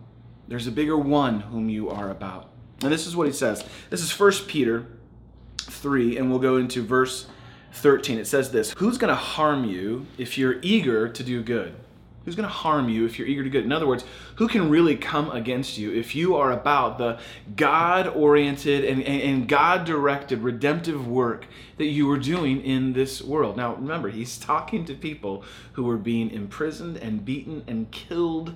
There's 0.47 0.67
a 0.67 0.71
bigger 0.71 0.97
one 0.97 1.39
whom 1.39 1.69
you 1.69 1.89
are 1.89 2.09
about. 2.09 2.49
And 2.81 2.91
this 2.91 3.07
is 3.07 3.15
what 3.15 3.27
he 3.27 3.33
says. 3.33 3.63
This 3.89 4.01
is 4.01 4.19
1 4.19 4.47
Peter 4.47 4.87
3, 5.61 6.17
and 6.17 6.29
we'll 6.29 6.39
go 6.39 6.57
into 6.57 6.83
verse 6.83 7.27
13, 7.73 8.19
it 8.19 8.27
says 8.27 8.51
this 8.51 8.73
Who's 8.77 8.97
going 8.97 9.09
to 9.09 9.15
harm 9.15 9.65
you 9.65 10.05
if 10.17 10.37
you're 10.37 10.57
eager 10.61 11.09
to 11.09 11.23
do 11.23 11.41
good? 11.41 11.75
Who's 12.25 12.35
going 12.35 12.47
to 12.47 12.53
harm 12.53 12.87
you 12.87 13.05
if 13.05 13.19
you're 13.19 13.27
eager 13.27 13.43
to 13.43 13.49
good? 13.49 13.65
In 13.65 13.73
other 13.73 13.87
words, 13.87 14.05
who 14.35 14.47
can 14.47 14.69
really 14.69 14.95
come 14.95 15.29
against 15.31 15.77
you 15.77 15.93
if 15.93 16.15
you 16.15 16.37
are 16.37 16.51
about 16.53 16.97
the 16.97 17.19
God 17.55 18.07
oriented 18.07 18.85
and, 18.85 19.03
and, 19.03 19.21
and 19.21 19.47
God 19.47 19.83
directed 19.83 20.39
redemptive 20.39 21.05
work 21.05 21.45
that 21.77 21.85
you 21.85 22.09
are 22.11 22.17
doing 22.17 22.61
in 22.61 22.93
this 22.93 23.21
world? 23.21 23.57
Now, 23.57 23.75
remember, 23.75 24.09
he's 24.09 24.37
talking 24.37 24.85
to 24.85 24.93
people 24.93 25.43
who 25.73 25.83
were 25.83 25.97
being 25.97 26.31
imprisoned 26.31 26.95
and 26.95 27.25
beaten 27.25 27.63
and 27.67 27.91
killed 27.91 28.55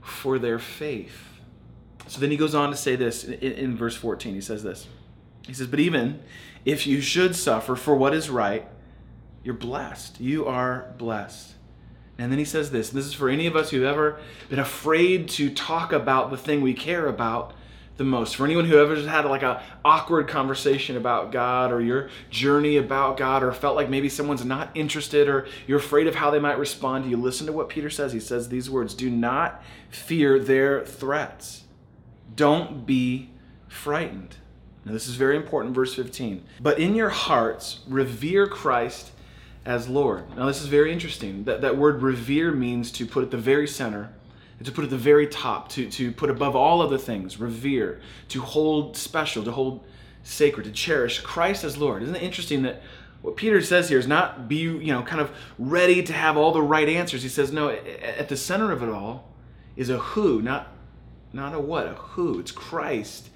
for 0.00 0.38
their 0.38 0.60
faith. 0.60 1.40
So 2.06 2.20
then 2.20 2.30
he 2.30 2.36
goes 2.36 2.54
on 2.54 2.70
to 2.70 2.76
say 2.76 2.94
this 2.94 3.24
in, 3.24 3.34
in 3.34 3.76
verse 3.76 3.96
14. 3.96 4.34
He 4.34 4.40
says 4.40 4.62
this 4.62 4.86
He 5.46 5.52
says, 5.54 5.66
But 5.66 5.80
even 5.80 6.22
if 6.64 6.86
you 6.86 7.00
should 7.00 7.34
suffer 7.34 7.74
for 7.74 7.96
what 7.96 8.14
is 8.14 8.30
right, 8.30 8.68
you're 9.42 9.54
blessed. 9.54 10.20
You 10.20 10.46
are 10.46 10.94
blessed. 10.96 11.54
And 12.18 12.30
then 12.30 12.38
he 12.38 12.44
says 12.44 12.70
this 12.70 12.90
this 12.90 13.06
is 13.06 13.12
for 13.12 13.28
any 13.28 13.46
of 13.46 13.56
us 13.56 13.70
who've 13.70 13.84
ever 13.84 14.18
been 14.48 14.58
afraid 14.58 15.28
to 15.30 15.50
talk 15.50 15.92
about 15.92 16.30
the 16.30 16.36
thing 16.36 16.60
we 16.60 16.74
care 16.74 17.06
about 17.06 17.54
the 17.96 18.04
most. 18.04 18.36
For 18.36 18.44
anyone 18.44 18.64
who 18.64 18.76
ever 18.78 18.96
had 19.08 19.24
like 19.24 19.42
a 19.42 19.62
awkward 19.84 20.28
conversation 20.28 20.96
about 20.96 21.32
God 21.32 21.72
or 21.72 21.80
your 21.80 22.10
journey 22.30 22.76
about 22.76 23.16
God 23.16 23.42
or 23.42 23.52
felt 23.52 23.76
like 23.76 23.88
maybe 23.88 24.08
someone's 24.08 24.44
not 24.44 24.70
interested 24.74 25.28
or 25.28 25.46
you're 25.66 25.78
afraid 25.78 26.06
of 26.06 26.14
how 26.14 26.30
they 26.30 26.40
might 26.40 26.58
respond 26.58 27.04
to 27.04 27.10
you, 27.10 27.16
listen 27.16 27.46
to 27.46 27.52
what 27.52 27.68
Peter 27.68 27.90
says. 27.90 28.12
He 28.12 28.20
says 28.20 28.48
these 28.48 28.68
words 28.68 28.94
Do 28.94 29.10
not 29.10 29.62
fear 29.90 30.38
their 30.38 30.84
threats, 30.84 31.64
don't 32.34 32.86
be 32.86 33.30
frightened. 33.68 34.36
Now, 34.84 34.92
this 34.92 35.08
is 35.08 35.14
very 35.14 35.36
important, 35.36 35.74
verse 35.74 35.94
15. 35.94 36.44
But 36.60 36.78
in 36.78 36.94
your 36.94 37.08
hearts, 37.08 37.80
revere 37.88 38.46
Christ 38.46 39.12
as 39.64 39.88
Lord. 39.88 40.36
Now, 40.36 40.46
this 40.46 40.60
is 40.60 40.66
very 40.66 40.92
interesting. 40.92 41.44
That, 41.44 41.62
that 41.62 41.76
word 41.76 42.02
revere 42.02 42.52
means 42.52 42.90
to 42.92 43.06
put 43.06 43.24
at 43.24 43.30
the 43.30 43.38
very 43.38 43.66
center, 43.66 44.12
to 44.62 44.72
put 44.72 44.84
at 44.84 44.90
the 44.90 44.96
very 44.96 45.26
top, 45.26 45.68
to, 45.70 45.88
to 45.90 46.12
put 46.12 46.30
above 46.30 46.54
all 46.54 46.80
other 46.80 46.98
things, 46.98 47.38
revere, 47.38 48.00
to 48.28 48.40
hold 48.40 48.96
special, 48.96 49.42
to 49.44 49.52
hold 49.52 49.84
sacred, 50.22 50.64
to 50.64 50.72
cherish 50.72 51.20
Christ 51.20 51.64
as 51.64 51.76
Lord. 51.76 52.02
Isn't 52.02 52.16
it 52.16 52.22
interesting 52.22 52.62
that 52.62 52.82
what 53.22 53.36
Peter 53.36 53.62
says 53.62 53.88
here 53.88 53.98
is 53.98 54.06
not 54.06 54.48
be, 54.48 54.56
you 54.56 54.92
know, 54.92 55.02
kind 55.02 55.20
of 55.22 55.30
ready 55.58 56.02
to 56.02 56.12
have 56.12 56.36
all 56.36 56.52
the 56.52 56.60
right 56.60 56.88
answers. 56.88 57.22
He 57.22 57.30
says, 57.30 57.50
no, 57.52 57.70
at 57.70 58.28
the 58.28 58.36
center 58.36 58.70
of 58.70 58.82
it 58.82 58.90
all 58.90 59.30
is 59.76 59.88
a 59.88 59.96
who, 59.98 60.42
not, 60.42 60.68
not 61.32 61.54
a 61.54 61.58
what, 61.58 61.86
a 61.86 61.94
who. 61.94 62.38
It's 62.38 62.52
Christ 62.52 63.30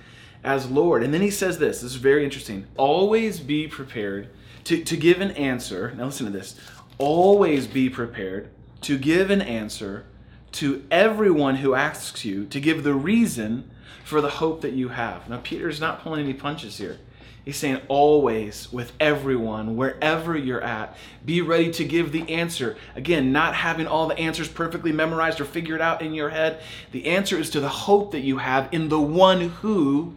as 0.44 0.70
Lord. 0.70 1.02
And 1.02 1.14
then 1.14 1.22
he 1.22 1.30
says 1.30 1.58
this, 1.58 1.80
this 1.80 1.92
is 1.92 1.96
very 1.96 2.22
interesting. 2.22 2.66
Always 2.76 3.40
be 3.40 3.66
prepared 3.66 4.28
to, 4.68 4.84
to 4.84 4.96
give 4.98 5.22
an 5.22 5.30
answer. 5.30 5.94
Now 5.96 6.04
listen 6.04 6.26
to 6.26 6.32
this. 6.32 6.54
Always 6.98 7.66
be 7.66 7.88
prepared 7.88 8.50
to 8.82 8.98
give 8.98 9.30
an 9.30 9.40
answer 9.40 10.04
to 10.52 10.84
everyone 10.90 11.56
who 11.56 11.74
asks 11.74 12.24
you 12.24 12.44
to 12.46 12.60
give 12.60 12.84
the 12.84 12.94
reason 12.94 13.70
for 14.04 14.20
the 14.20 14.28
hope 14.28 14.60
that 14.60 14.74
you 14.74 14.88
have. 14.88 15.28
Now, 15.28 15.40
Peter's 15.42 15.80
not 15.80 16.02
pulling 16.02 16.24
any 16.24 16.34
punches 16.34 16.76
here. 16.76 16.98
He's 17.46 17.56
saying, 17.56 17.80
always, 17.88 18.70
with 18.70 18.92
everyone, 19.00 19.74
wherever 19.74 20.36
you're 20.36 20.62
at, 20.62 20.94
be 21.24 21.40
ready 21.40 21.70
to 21.72 21.84
give 21.84 22.12
the 22.12 22.28
answer. 22.30 22.76
Again, 22.94 23.32
not 23.32 23.54
having 23.54 23.86
all 23.86 24.06
the 24.06 24.18
answers 24.18 24.48
perfectly 24.48 24.92
memorized 24.92 25.40
or 25.40 25.46
figured 25.46 25.80
out 25.80 26.02
in 26.02 26.12
your 26.12 26.28
head. 26.28 26.60
The 26.92 27.06
answer 27.06 27.38
is 27.38 27.48
to 27.50 27.60
the 27.60 27.70
hope 27.70 28.12
that 28.12 28.20
you 28.20 28.36
have 28.36 28.68
in 28.72 28.90
the 28.90 29.00
one 29.00 29.48
who 29.48 30.14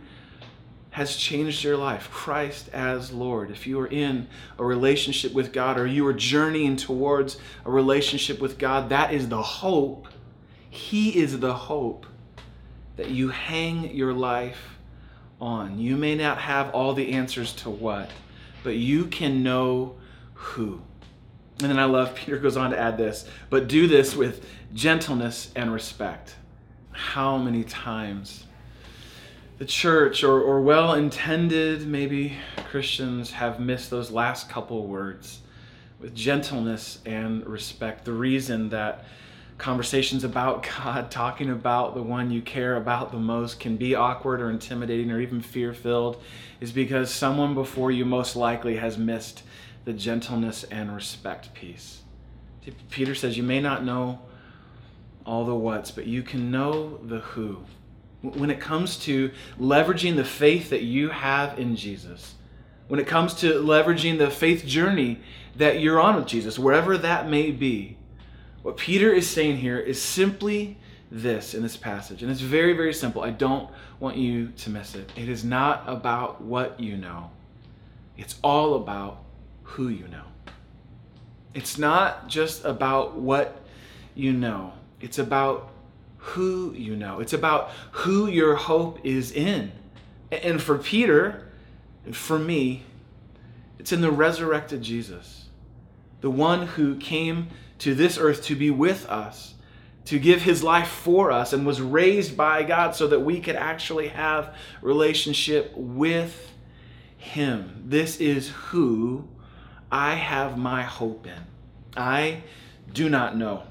has 0.92 1.16
changed 1.16 1.64
your 1.64 1.78
life 1.78 2.10
Christ 2.12 2.70
as 2.74 3.12
Lord. 3.12 3.50
If 3.50 3.66
you 3.66 3.80
are 3.80 3.88
in 3.88 4.28
a 4.60 4.64
relationship 4.64 5.34
with 5.34 5.54
God 5.54 5.80
or 5.80 5.88
you 5.88 6.06
are 6.06 6.14
journeying 6.14 6.76
towards 6.76 7.38
a 7.66 7.72
relationship 7.72 8.40
with 8.40 8.58
God, 8.58 8.90
that 8.90 9.14
is 9.14 9.30
the 9.30 9.42
hope. 9.42 10.08
He 10.70 11.18
is 11.18 11.40
the 11.40 11.54
hope 11.54 12.06
that 12.98 13.10
you 13.10 13.30
hang 13.30 13.96
your 13.96 14.14
life 14.14 14.78
on. 15.40 15.80
You 15.80 15.96
may 15.96 16.16
not 16.16 16.38
have 16.38 16.70
all 16.72 16.94
the 16.94 17.14
answers 17.14 17.54
to 17.54 17.70
what, 17.70 18.10
but 18.64 18.76
you 18.76 19.06
can 19.06 19.44
know 19.44 19.96
who. 20.34 20.82
And 21.62 21.70
then 21.70 21.80
I 21.80 21.86
love, 21.86 22.16
Peter 22.16 22.38
goes 22.38 22.58
on 22.58 22.72
to 22.72 22.80
add 22.80 22.98
this, 22.98 23.26
but 23.50 23.70
do 23.70 23.88
this 23.88 24.14
with 24.14 24.46
gentleness 24.74 25.52
and 25.56 25.74
respect. 25.74 26.36
How 26.92 27.38
many 27.38 27.64
times 27.64 28.46
the 29.62 29.68
church 29.68 30.24
or, 30.24 30.42
or 30.42 30.60
well 30.60 30.96
intended, 30.96 31.86
maybe 31.86 32.36
Christians 32.72 33.30
have 33.30 33.60
missed 33.60 33.92
those 33.92 34.10
last 34.10 34.50
couple 34.50 34.88
words 34.88 35.40
with 36.00 36.16
gentleness 36.16 36.98
and 37.06 37.46
respect. 37.46 38.04
The 38.04 38.12
reason 38.12 38.70
that 38.70 39.06
conversations 39.60 40.24
about 40.24 40.64
God, 40.84 41.12
talking 41.12 41.52
about 41.52 41.94
the 41.94 42.02
one 42.02 42.32
you 42.32 42.42
care 42.42 42.76
about 42.76 43.12
the 43.12 43.20
most, 43.20 43.60
can 43.60 43.78
be 43.78 43.94
awkward 43.94 44.42
or 44.42 44.50
intimidating 44.50 45.12
or 45.12 45.22
even 45.22 45.42
fear 45.42 45.76
filled 45.76 46.20
is 46.60 46.72
because 46.72 47.14
someone 47.14 47.54
before 47.54 47.92
you 47.92 48.04
most 48.04 48.36
likely 48.36 48.78
has 48.78 48.98
missed 48.98 49.44
the 49.86 49.94
gentleness 49.94 50.64
and 50.72 50.92
respect 50.96 51.54
piece. 51.54 52.02
Peter 52.90 53.14
says, 53.14 53.38
You 53.38 53.44
may 53.44 53.62
not 53.62 53.86
know 53.86 54.22
all 55.24 55.46
the 55.46 55.54
what's, 55.54 55.92
but 55.92 56.08
you 56.08 56.24
can 56.24 56.50
know 56.50 56.98
the 57.04 57.20
who. 57.20 57.60
When 58.22 58.50
it 58.50 58.60
comes 58.60 58.98
to 59.00 59.32
leveraging 59.60 60.16
the 60.16 60.24
faith 60.24 60.70
that 60.70 60.84
you 60.84 61.10
have 61.10 61.58
in 61.58 61.76
Jesus, 61.76 62.36
when 62.88 63.00
it 63.00 63.08
comes 63.08 63.34
to 63.36 63.54
leveraging 63.54 64.18
the 64.18 64.30
faith 64.30 64.66
journey 64.66 65.20
that 65.56 65.80
you're 65.80 66.00
on 66.00 66.16
with 66.16 66.28
Jesus, 66.28 66.60
wherever 66.60 66.98
that 66.98 67.30
may 67.30 67.52
be, 67.52 67.98
what 68.62 68.78
Peter 68.78 69.12
is 69.12 69.30
saying 69.30 69.58
here 69.58 69.80
is 69.80 70.02
simply 70.02 70.78
this 71.12 71.54
in 71.54 71.62
this 71.62 71.76
passage. 71.76 72.22
And 72.22 72.32
it's 72.32 72.42
very, 72.42 72.74
very 72.74 72.94
simple. 72.94 73.22
I 73.22 73.32
don't 73.32 73.70
want 74.00 74.18
you 74.18 74.48
to 74.50 74.70
miss 74.70 74.96
it. 74.96 75.12
It 75.16 75.30
is 75.30 75.44
not 75.44 75.84
about 75.88 76.42
what 76.42 76.80
you 76.80 76.96
know, 76.98 77.32
it's 78.18 78.36
all 78.44 78.76
about 78.76 79.24
who 79.64 79.90
you 79.90 80.08
know. 80.08 80.24
It's 81.54 81.78
not 81.78 82.28
just 82.28 82.64
about 82.64 83.16
what 83.16 83.62
you 84.16 84.32
know, 84.32 84.74
it's 85.02 85.18
about 85.18 85.71
who 86.22 86.74
you 86.74 86.96
know. 86.96 87.20
It's 87.20 87.34
about 87.34 87.72
who 87.92 88.28
your 88.28 88.56
hope 88.56 89.04
is 89.04 89.32
in. 89.32 89.72
And 90.32 90.62
for 90.62 90.78
Peter, 90.78 91.48
and 92.06 92.16
for 92.16 92.40
me, 92.40 92.84
it's 93.80 93.92
in 93.92 94.02
the 94.02 94.12
resurrected 94.12 94.82
Jesus, 94.84 95.50
the 96.22 96.30
one 96.30 96.68
who 96.68 96.96
came 96.96 97.50
to 97.80 97.96
this 97.96 98.18
earth 98.18 98.44
to 98.44 98.56
be 98.56 98.70
with 98.70 99.10
us, 99.10 99.56
to 100.06 100.20
give 100.20 100.44
his 100.44 100.64
life 100.64 100.88
for 100.88 101.32
us, 101.32 101.54
and 101.54 101.66
was 101.66 101.82
raised 101.82 102.38
by 102.38 102.64
God 102.64 102.96
so 102.96 103.08
that 103.08 103.22
we 103.22 103.40
could 103.40 103.56
actually 103.56 104.10
have 104.10 104.56
relationship 104.82 105.74
with 105.76 106.52
him. 107.18 107.84
This 107.86 108.18
is 108.18 108.50
who 108.50 109.28
I 109.92 110.14
have 110.14 110.58
my 110.58 110.84
hope 110.84 111.26
in. 111.26 111.44
I 111.98 112.44
do 112.94 113.10
not 113.10 113.36
know 113.36 113.64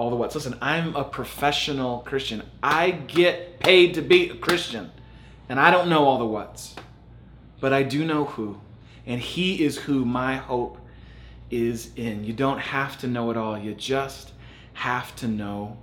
all 0.00 0.08
the 0.08 0.16
what's. 0.16 0.34
Listen, 0.34 0.56
I'm 0.62 0.96
a 0.96 1.04
professional 1.04 1.98
Christian. 1.98 2.42
I 2.62 2.90
get 2.90 3.60
paid 3.60 3.92
to 3.94 4.00
be 4.00 4.30
a 4.30 4.34
Christian, 4.34 4.90
and 5.46 5.60
I 5.60 5.70
don't 5.70 5.90
know 5.90 6.06
all 6.06 6.18
the 6.18 6.24
what's, 6.24 6.74
but 7.60 7.74
I 7.74 7.82
do 7.82 8.06
know 8.06 8.24
who, 8.24 8.58
and 9.04 9.20
He 9.20 9.62
is 9.62 9.76
who 9.76 10.06
my 10.06 10.36
hope 10.36 10.78
is 11.50 11.90
in. 11.96 12.24
You 12.24 12.32
don't 12.32 12.60
have 12.60 12.98
to 13.00 13.08
know 13.08 13.30
it 13.30 13.36
all, 13.36 13.58
you 13.58 13.74
just 13.74 14.32
have 14.72 15.14
to 15.16 15.28
know 15.28 15.76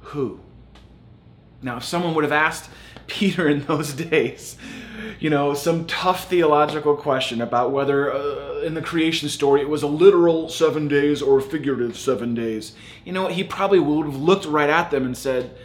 who. 0.00 0.40
Now, 1.62 1.78
if 1.78 1.84
someone 1.84 2.14
would 2.14 2.24
have 2.24 2.32
asked 2.32 2.70
Peter 3.06 3.48
in 3.48 3.64
those 3.66 3.92
days, 3.92 4.56
you 5.20 5.30
know, 5.30 5.54
some 5.54 5.86
tough 5.86 6.28
theological 6.28 6.96
question 6.96 7.40
about 7.40 7.70
whether 7.70 8.12
uh, 8.12 8.60
in 8.60 8.74
the 8.74 8.82
creation 8.82 9.28
story 9.28 9.60
it 9.60 9.68
was 9.68 9.82
a 9.82 9.86
literal 9.86 10.48
seven 10.48 10.88
days 10.88 11.22
or 11.22 11.38
a 11.38 11.42
figurative 11.42 11.96
seven 11.96 12.34
days, 12.34 12.74
you 13.04 13.12
know, 13.12 13.28
he 13.28 13.44
probably 13.44 13.78
would 13.78 14.06
have 14.06 14.16
looked 14.16 14.46
right 14.46 14.70
at 14.70 14.90
them 14.90 15.04
and 15.04 15.16
said, 15.16 15.56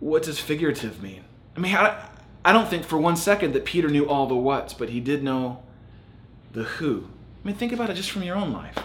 What 0.00 0.22
does 0.22 0.40
figurative 0.40 1.02
mean? 1.02 1.24
I 1.56 1.60
mean, 1.60 1.74
I, 1.74 2.08
I 2.44 2.52
don't 2.52 2.68
think 2.68 2.84
for 2.84 2.98
one 2.98 3.16
second 3.16 3.52
that 3.54 3.64
Peter 3.64 3.88
knew 3.88 4.08
all 4.08 4.26
the 4.26 4.36
what's, 4.36 4.72
but 4.72 4.90
he 4.90 5.00
did 5.00 5.22
know 5.22 5.62
the 6.52 6.64
who. 6.64 7.08
I 7.44 7.48
mean, 7.48 7.56
think 7.56 7.72
about 7.72 7.90
it 7.90 7.94
just 7.94 8.10
from 8.10 8.22
your 8.22 8.36
own 8.36 8.52
life. 8.52 8.76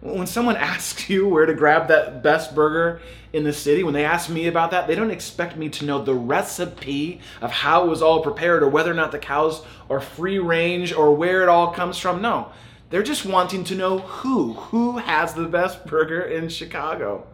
When 0.00 0.26
someone 0.26 0.56
asks 0.74 1.08
you 1.08 1.28
where 1.28 1.46
to 1.46 1.54
grab 1.54 1.88
that 1.88 2.22
best 2.22 2.54
burger 2.54 3.00
in 3.32 3.44
the 3.44 3.52
city, 3.52 3.82
when 3.82 3.94
they 3.94 4.04
ask 4.04 4.30
me 4.30 4.46
about 4.46 4.70
that, 4.70 4.86
they 4.86 4.94
don't 4.94 5.10
expect 5.10 5.56
me 5.56 5.68
to 5.70 5.84
know 5.84 6.02
the 6.02 6.14
recipe 6.14 7.20
of 7.40 7.50
how 7.50 7.84
it 7.84 7.88
was 7.88 8.02
all 8.02 8.22
prepared 8.22 8.62
or 8.62 8.68
whether 8.68 8.90
or 8.90 8.94
not 8.94 9.12
the 9.12 9.18
cows 9.18 9.62
are 9.90 10.00
free 10.00 10.38
range 10.38 10.92
or 10.92 11.14
where 11.14 11.42
it 11.42 11.48
all 11.48 11.72
comes 11.72 11.98
from. 11.98 12.22
No, 12.22 12.50
they're 12.90 13.02
just 13.02 13.26
wanting 13.26 13.64
to 13.64 13.74
know 13.74 13.98
who. 13.98 14.54
Who 14.54 14.98
has 14.98 15.34
the 15.34 15.46
best 15.46 15.86
burger 15.86 16.22
in 16.22 16.48
Chicago? 16.48 17.26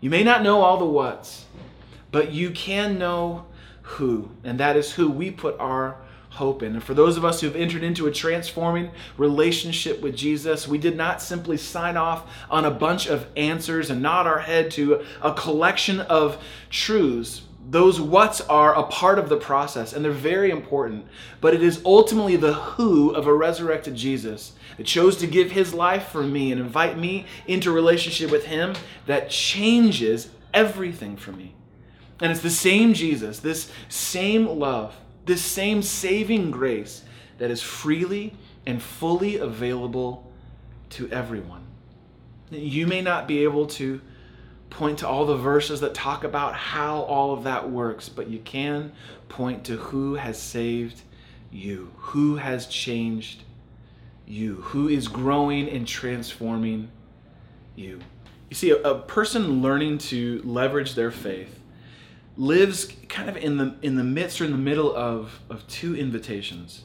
You 0.00 0.10
may 0.10 0.22
not 0.22 0.42
know 0.42 0.62
all 0.62 0.78
the 0.78 0.84
what's, 0.84 1.46
but 2.10 2.32
you 2.32 2.50
can 2.50 2.98
know 2.98 3.46
who, 3.82 4.30
and 4.44 4.60
that 4.60 4.76
is 4.76 4.92
who 4.92 5.10
we 5.10 5.30
put 5.30 5.58
our 5.58 5.96
hope 6.34 6.62
in. 6.62 6.74
And 6.74 6.82
for 6.82 6.94
those 6.94 7.16
of 7.16 7.24
us 7.24 7.40
who've 7.40 7.54
entered 7.54 7.84
into 7.84 8.06
a 8.06 8.12
transforming 8.12 8.90
relationship 9.16 10.02
with 10.02 10.16
Jesus, 10.16 10.66
we 10.66 10.78
did 10.78 10.96
not 10.96 11.22
simply 11.22 11.56
sign 11.56 11.96
off 11.96 12.28
on 12.50 12.64
a 12.64 12.70
bunch 12.70 13.06
of 13.06 13.26
answers 13.36 13.88
and 13.88 14.02
nod 14.02 14.26
our 14.26 14.40
head 14.40 14.70
to 14.72 15.04
a 15.22 15.32
collection 15.32 16.00
of 16.00 16.42
truths. 16.70 17.42
Those 17.70 18.00
what's 18.00 18.40
are 18.42 18.74
a 18.74 18.82
part 18.82 19.18
of 19.18 19.28
the 19.28 19.36
process 19.36 19.92
and 19.92 20.04
they're 20.04 20.12
very 20.12 20.50
important, 20.50 21.06
but 21.40 21.54
it 21.54 21.62
is 21.62 21.80
ultimately 21.84 22.36
the 22.36 22.54
who 22.54 23.10
of 23.10 23.26
a 23.26 23.32
resurrected 23.32 23.94
Jesus 23.94 24.52
that 24.76 24.86
chose 24.86 25.16
to 25.18 25.26
give 25.28 25.52
his 25.52 25.72
life 25.72 26.08
for 26.08 26.22
me 26.22 26.50
and 26.50 26.60
invite 26.60 26.98
me 26.98 27.26
into 27.46 27.70
relationship 27.70 28.30
with 28.30 28.44
him 28.46 28.74
that 29.06 29.30
changes 29.30 30.30
everything 30.52 31.16
for 31.16 31.30
me. 31.30 31.54
And 32.20 32.32
it's 32.32 32.42
the 32.42 32.50
same 32.50 32.92
Jesus, 32.92 33.38
this 33.38 33.70
same 33.88 34.46
love 34.46 34.94
this 35.24 35.42
same 35.42 35.82
saving 35.82 36.50
grace 36.50 37.02
that 37.38 37.50
is 37.50 37.62
freely 37.62 38.34
and 38.66 38.82
fully 38.82 39.36
available 39.36 40.30
to 40.90 41.10
everyone. 41.10 41.62
You 42.50 42.86
may 42.86 43.00
not 43.00 43.26
be 43.26 43.44
able 43.44 43.66
to 43.68 44.00
point 44.70 44.98
to 44.98 45.08
all 45.08 45.24
the 45.24 45.36
verses 45.36 45.80
that 45.80 45.94
talk 45.94 46.24
about 46.24 46.54
how 46.54 47.00
all 47.02 47.32
of 47.32 47.44
that 47.44 47.70
works, 47.70 48.08
but 48.08 48.28
you 48.28 48.38
can 48.40 48.92
point 49.28 49.64
to 49.64 49.76
who 49.76 50.14
has 50.14 50.40
saved 50.40 51.02
you, 51.50 51.90
who 51.96 52.36
has 52.36 52.66
changed 52.66 53.42
you, 54.26 54.56
who 54.56 54.88
is 54.88 55.08
growing 55.08 55.68
and 55.68 55.86
transforming 55.86 56.90
you. 57.76 58.00
You 58.50 58.56
see, 58.56 58.70
a, 58.70 58.82
a 58.82 58.98
person 59.00 59.62
learning 59.62 59.98
to 59.98 60.40
leverage 60.44 60.94
their 60.94 61.10
faith 61.10 61.60
lives 62.36 62.92
kind 63.08 63.28
of 63.28 63.36
in 63.36 63.56
the 63.56 63.76
in 63.82 63.96
the 63.96 64.04
midst 64.04 64.40
or 64.40 64.44
in 64.44 64.50
the 64.50 64.58
middle 64.58 64.94
of, 64.94 65.40
of 65.48 65.66
two 65.68 65.96
invitations. 65.96 66.82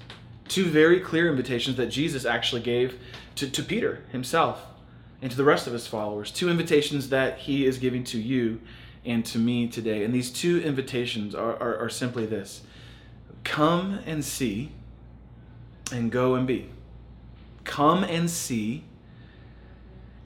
Two 0.48 0.66
very 0.66 1.00
clear 1.00 1.30
invitations 1.30 1.78
that 1.78 1.88
Jesus 1.88 2.26
actually 2.26 2.62
gave 2.62 3.00
to, 3.36 3.50
to 3.50 3.62
Peter 3.62 4.04
himself 4.12 4.66
and 5.22 5.30
to 5.30 5.38
the 5.38 5.44
rest 5.44 5.68
of 5.68 5.74
his 5.74 5.86
followers. 5.86 6.32
Two 6.32 6.50
invitations 6.50 7.10
that 7.10 7.40
he 7.40 7.66
is 7.66 7.78
giving 7.78 8.04
to 8.06 8.20
you 8.20 8.60
and 9.06 9.26
to 9.28 9.38
me 9.38 9.68
today. 9.68 10.04
And 10.04 10.14
these 10.14 10.32
two 10.32 10.60
invitations 10.62 11.36
are, 11.36 11.56
are, 11.58 11.78
are 11.78 11.90
simply 11.90 12.26
this 12.26 12.62
come 13.44 14.00
and 14.06 14.24
see 14.24 14.72
and 15.92 16.12
go 16.12 16.36
and 16.36 16.46
be. 16.48 16.70
Come 17.64 18.04
and 18.04 18.30
see 18.30 18.84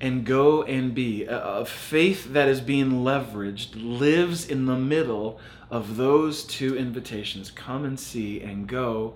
and 0.04 0.26
go 0.26 0.64
and 0.64 0.94
be. 0.94 1.24
A, 1.24 1.64
faith 1.64 2.34
that 2.34 2.50
is 2.50 2.60
being 2.60 2.92
leveraged 2.92 3.70
lives 3.76 4.46
in 4.46 4.66
the 4.66 4.76
middle 4.76 5.40
of 5.72 5.96
those 5.96 6.44
two 6.44 6.78
invitations 6.78 7.50
come 7.50 7.86
and 7.86 7.98
see 7.98 8.42
and 8.42 8.68
go 8.68 9.14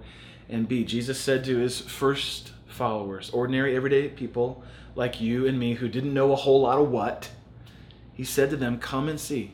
and 0.48 0.66
be. 0.66 0.86
Jesus 0.86 1.20
said 1.20 1.44
to 1.44 1.58
his 1.58 1.82
first 1.82 2.54
followers, 2.68 3.30
ordinary, 3.32 3.76
everyday 3.76 4.08
people 4.08 4.64
like 4.96 5.20
you 5.20 5.46
and 5.46 5.60
me 5.60 5.74
who 5.74 5.90
didn't 5.90 6.14
know 6.14 6.32
a 6.32 6.38
whole 6.38 6.62
lot 6.62 6.80
of 6.80 6.90
what, 6.90 7.32
he 8.14 8.24
said 8.24 8.50
to 8.52 8.56
them, 8.56 8.80
Come 8.80 9.10
and 9.10 9.20
see. 9.20 9.52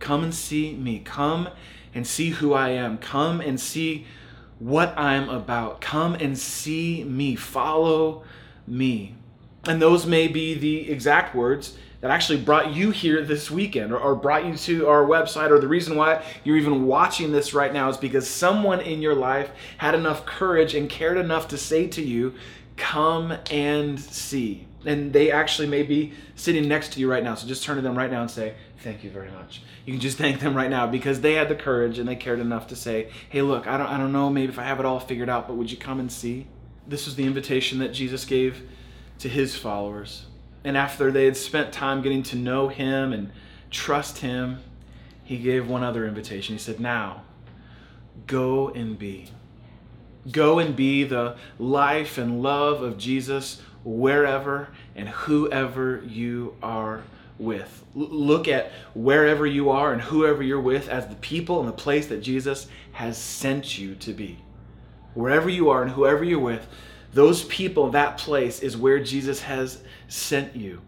Come 0.00 0.22
and 0.22 0.34
see 0.34 0.74
me. 0.74 0.98
Come 0.98 1.48
and 1.94 2.06
see 2.06 2.28
who 2.28 2.52
I 2.52 2.68
am. 2.70 2.98
Come 2.98 3.40
and 3.40 3.58
see 3.58 4.06
what 4.58 4.92
I'm 4.98 5.30
about. 5.30 5.80
Come 5.80 6.14
and 6.14 6.36
see 6.36 7.04
me. 7.04 7.36
Follow 7.36 8.22
me. 8.66 9.14
And 9.64 9.80
those 9.80 10.06
may 10.06 10.28
be 10.28 10.54
the 10.54 10.90
exact 10.90 11.34
words 11.34 11.76
that 12.02 12.10
actually 12.10 12.40
brought 12.40 12.74
you 12.74 12.90
here 12.90 13.22
this 13.22 13.48
weekend 13.48 13.92
or, 13.92 13.98
or, 13.98 14.16
brought 14.16 14.44
you 14.44 14.56
to 14.56 14.88
our 14.88 15.04
website, 15.04 15.50
or 15.50 15.60
the 15.60 15.68
reason 15.68 15.96
why 15.96 16.22
you're 16.42 16.56
even 16.56 16.84
watching 16.84 17.30
this 17.30 17.54
right 17.54 17.72
now 17.72 17.88
is 17.88 17.96
because 17.96 18.28
someone 18.28 18.80
in 18.80 19.00
your 19.00 19.14
life 19.14 19.52
had 19.78 19.94
enough 19.94 20.26
courage 20.26 20.74
and 20.74 20.90
cared 20.90 21.16
enough 21.16 21.46
to 21.48 21.56
say 21.56 21.86
to 21.86 22.02
you, 22.02 22.34
Come 22.76 23.32
and 23.50 24.00
see. 24.00 24.66
And 24.84 25.12
they 25.12 25.30
actually 25.30 25.68
may 25.68 25.84
be 25.84 26.14
sitting 26.34 26.66
next 26.66 26.94
to 26.94 27.00
you 27.00 27.08
right 27.08 27.22
now. 27.22 27.36
So 27.36 27.46
just 27.46 27.62
turn 27.62 27.76
to 27.76 27.82
them 27.82 27.96
right 27.96 28.10
now 28.10 28.22
and 28.22 28.30
say, 28.30 28.54
Thank 28.78 29.04
you 29.04 29.10
very 29.10 29.30
much. 29.30 29.62
You 29.86 29.92
can 29.92 30.00
just 30.00 30.18
thank 30.18 30.40
them 30.40 30.56
right 30.56 30.70
now 30.70 30.88
because 30.88 31.20
they 31.20 31.34
had 31.34 31.48
the 31.48 31.54
courage 31.54 32.00
and 32.00 32.08
they 32.08 32.16
cared 32.16 32.40
enough 32.40 32.66
to 32.68 32.76
say, 32.76 33.10
Hey, 33.28 33.42
look, 33.42 33.68
I 33.68 33.78
don't, 33.78 33.86
I 33.86 33.96
don't 33.96 34.12
know 34.12 34.28
maybe 34.28 34.52
if 34.52 34.58
I 34.58 34.64
have 34.64 34.80
it 34.80 34.86
all 34.86 34.98
figured 34.98 35.28
out, 35.28 35.46
but 35.46 35.54
would 35.56 35.70
you 35.70 35.76
come 35.76 36.00
and 36.00 36.10
see? 36.10 36.48
This 36.88 37.06
was 37.06 37.14
the 37.14 37.24
invitation 37.24 37.78
that 37.78 37.92
Jesus 37.92 38.24
gave 38.24 38.62
to 39.22 39.28
his 39.28 39.56
followers. 39.56 40.26
And 40.64 40.76
after 40.76 41.10
they 41.10 41.24
had 41.24 41.36
spent 41.36 41.72
time 41.72 42.02
getting 42.02 42.22
to 42.24 42.36
know 42.36 42.68
him 42.68 43.12
and 43.12 43.30
trust 43.70 44.18
him, 44.18 44.58
he 45.24 45.38
gave 45.38 45.68
one 45.68 45.82
other 45.82 46.06
invitation. 46.06 46.56
He 46.56 46.58
said, 46.58 46.80
Now, 46.80 47.22
go 48.26 48.68
and 48.68 48.98
be. 48.98 49.30
Go 50.30 50.58
and 50.58 50.76
be 50.76 51.04
the 51.04 51.36
life 51.58 52.18
and 52.18 52.42
love 52.42 52.82
of 52.82 52.98
Jesus 52.98 53.60
wherever 53.84 54.68
and 54.94 55.08
whoever 55.08 56.02
you 56.04 56.56
are 56.62 57.02
with. 57.38 57.84
L- 57.96 58.02
look 58.02 58.46
at 58.48 58.70
wherever 58.94 59.46
you 59.46 59.70
are 59.70 59.92
and 59.92 60.02
whoever 60.02 60.42
you're 60.42 60.60
with 60.60 60.88
as 60.88 61.06
the 61.08 61.16
people 61.16 61.60
and 61.60 61.68
the 61.68 61.72
place 61.72 62.08
that 62.08 62.22
Jesus 62.22 62.66
has 62.92 63.18
sent 63.18 63.78
you 63.78 63.94
to 63.96 64.12
be. 64.12 64.38
Wherever 65.14 65.48
you 65.48 65.70
are 65.70 65.82
and 65.82 65.90
whoever 65.90 66.24
you're 66.24 66.38
with, 66.38 66.66
those 67.12 67.44
people, 67.44 67.90
that 67.90 68.18
place 68.18 68.60
is 68.60 68.76
where 68.76 69.02
Jesus 69.02 69.42
has 69.42 69.82
sent 70.08 70.56
you. 70.56 70.80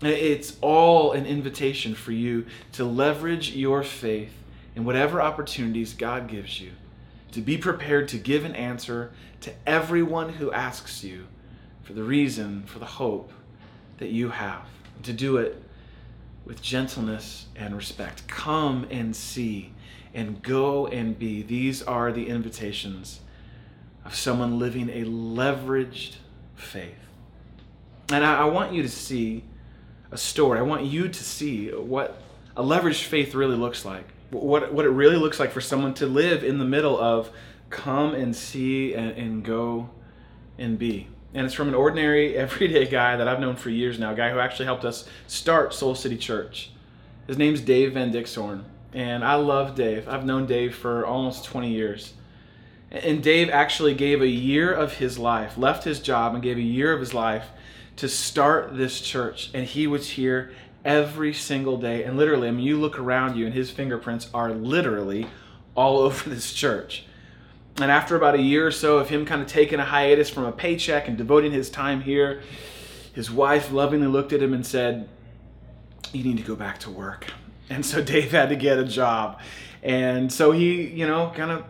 It's 0.00 0.56
all 0.60 1.12
an 1.12 1.26
invitation 1.26 1.94
for 1.94 2.12
you 2.12 2.46
to 2.72 2.84
leverage 2.84 3.54
your 3.54 3.82
faith 3.82 4.32
in 4.76 4.84
whatever 4.84 5.20
opportunities 5.20 5.92
God 5.92 6.28
gives 6.28 6.60
you, 6.60 6.70
to 7.32 7.40
be 7.40 7.58
prepared 7.58 8.08
to 8.08 8.18
give 8.18 8.44
an 8.44 8.54
answer 8.54 9.12
to 9.40 9.52
everyone 9.66 10.30
who 10.30 10.52
asks 10.52 11.02
you 11.02 11.26
for 11.82 11.92
the 11.92 12.04
reason, 12.04 12.62
for 12.64 12.78
the 12.78 12.86
hope 12.86 13.32
that 13.98 14.10
you 14.10 14.30
have, 14.30 14.66
and 14.96 15.04
to 15.04 15.12
do 15.12 15.36
it 15.38 15.62
with 16.44 16.62
gentleness 16.62 17.46
and 17.56 17.76
respect. 17.76 18.26
Come 18.28 18.86
and 18.90 19.14
see 19.14 19.72
and 20.14 20.42
go 20.42 20.86
and 20.86 21.18
be. 21.18 21.42
These 21.42 21.82
are 21.82 22.12
the 22.12 22.28
invitations 22.28 23.20
of 24.08 24.14
someone 24.14 24.58
living 24.58 24.88
a 24.88 25.04
leveraged 25.04 26.16
faith. 26.56 26.94
And 28.10 28.24
I, 28.24 28.40
I, 28.40 28.44
want 28.46 28.72
you 28.72 28.80
to 28.80 28.88
see 28.88 29.44
a 30.10 30.16
story. 30.16 30.58
I 30.58 30.62
want 30.62 30.84
you 30.84 31.10
to 31.10 31.24
see 31.24 31.68
what 31.68 32.18
a 32.56 32.62
leveraged 32.62 33.04
faith 33.04 33.34
really 33.34 33.54
looks 33.54 33.84
like. 33.84 34.06
What, 34.30 34.72
what 34.72 34.86
it 34.86 34.90
really 34.90 35.16
looks 35.16 35.38
like 35.38 35.52
for 35.52 35.60
someone 35.60 35.92
to 35.94 36.06
live 36.06 36.42
in 36.42 36.58
the 36.58 36.64
middle 36.64 36.98
of 36.98 37.30
come 37.68 38.14
and 38.14 38.34
see 38.34 38.94
and, 38.94 39.10
and 39.10 39.44
go 39.44 39.90
and 40.56 40.78
be. 40.78 41.06
And 41.34 41.44
it's 41.44 41.54
from 41.54 41.68
an 41.68 41.74
ordinary, 41.74 42.34
everyday 42.46 42.86
guy 42.86 43.14
that 43.16 43.28
I've 43.28 43.40
known 43.40 43.56
for 43.56 43.68
years 43.68 43.98
now, 43.98 44.12
a 44.12 44.16
guy 44.16 44.30
who 44.30 44.38
actually 44.38 44.64
helped 44.64 44.86
us 44.86 45.06
start 45.26 45.74
Soul 45.74 45.94
City 45.94 46.16
Church. 46.16 46.70
His 47.26 47.36
name's 47.36 47.60
Dave 47.60 47.92
Van 47.92 48.10
Dixhorn. 48.10 48.64
And 48.94 49.22
I 49.22 49.34
love 49.34 49.74
Dave. 49.74 50.08
I've 50.08 50.24
known 50.24 50.46
Dave 50.46 50.74
for 50.74 51.04
almost 51.04 51.44
20 51.44 51.70
years. 51.70 52.14
And 52.90 53.22
Dave 53.22 53.50
actually 53.50 53.94
gave 53.94 54.22
a 54.22 54.28
year 54.28 54.72
of 54.72 54.94
his 54.94 55.18
life, 55.18 55.58
left 55.58 55.84
his 55.84 56.00
job, 56.00 56.34
and 56.34 56.42
gave 56.42 56.56
a 56.56 56.62
year 56.62 56.92
of 56.92 57.00
his 57.00 57.12
life 57.12 57.46
to 57.96 58.08
start 58.08 58.76
this 58.76 59.00
church. 59.00 59.50
And 59.52 59.66
he 59.66 59.86
was 59.86 60.10
here 60.10 60.52
every 60.84 61.34
single 61.34 61.76
day. 61.76 62.04
And 62.04 62.16
literally, 62.16 62.48
I 62.48 62.50
mean, 62.50 62.64
you 62.64 62.80
look 62.80 62.98
around 62.98 63.36
you, 63.36 63.44
and 63.44 63.54
his 63.54 63.70
fingerprints 63.70 64.30
are 64.32 64.50
literally 64.52 65.26
all 65.74 65.98
over 65.98 66.30
this 66.30 66.52
church. 66.52 67.04
And 67.76 67.90
after 67.90 68.16
about 68.16 68.34
a 68.34 68.42
year 68.42 68.66
or 68.66 68.72
so 68.72 68.98
of 68.98 69.08
him 69.08 69.24
kind 69.24 69.40
of 69.40 69.46
taking 69.46 69.78
a 69.78 69.84
hiatus 69.84 70.28
from 70.30 70.44
a 70.44 70.52
paycheck 70.52 71.06
and 71.06 71.16
devoting 71.16 71.52
his 71.52 71.70
time 71.70 72.00
here, 72.00 72.42
his 73.12 73.30
wife 73.30 73.70
lovingly 73.70 74.08
looked 74.08 74.32
at 74.32 74.42
him 74.42 74.52
and 74.52 74.66
said, 74.66 75.08
You 76.12 76.24
need 76.24 76.38
to 76.38 76.42
go 76.42 76.56
back 76.56 76.78
to 76.80 76.90
work. 76.90 77.26
And 77.70 77.84
so 77.84 78.02
Dave 78.14 78.32
had 78.32 78.48
to 78.48 78.56
get 78.56 78.78
a 78.78 78.84
job. 78.84 79.40
And 79.82 80.32
so 80.32 80.50
he, 80.50 80.88
you 80.88 81.06
know, 81.06 81.32
kind 81.36 81.52
of 81.52 81.64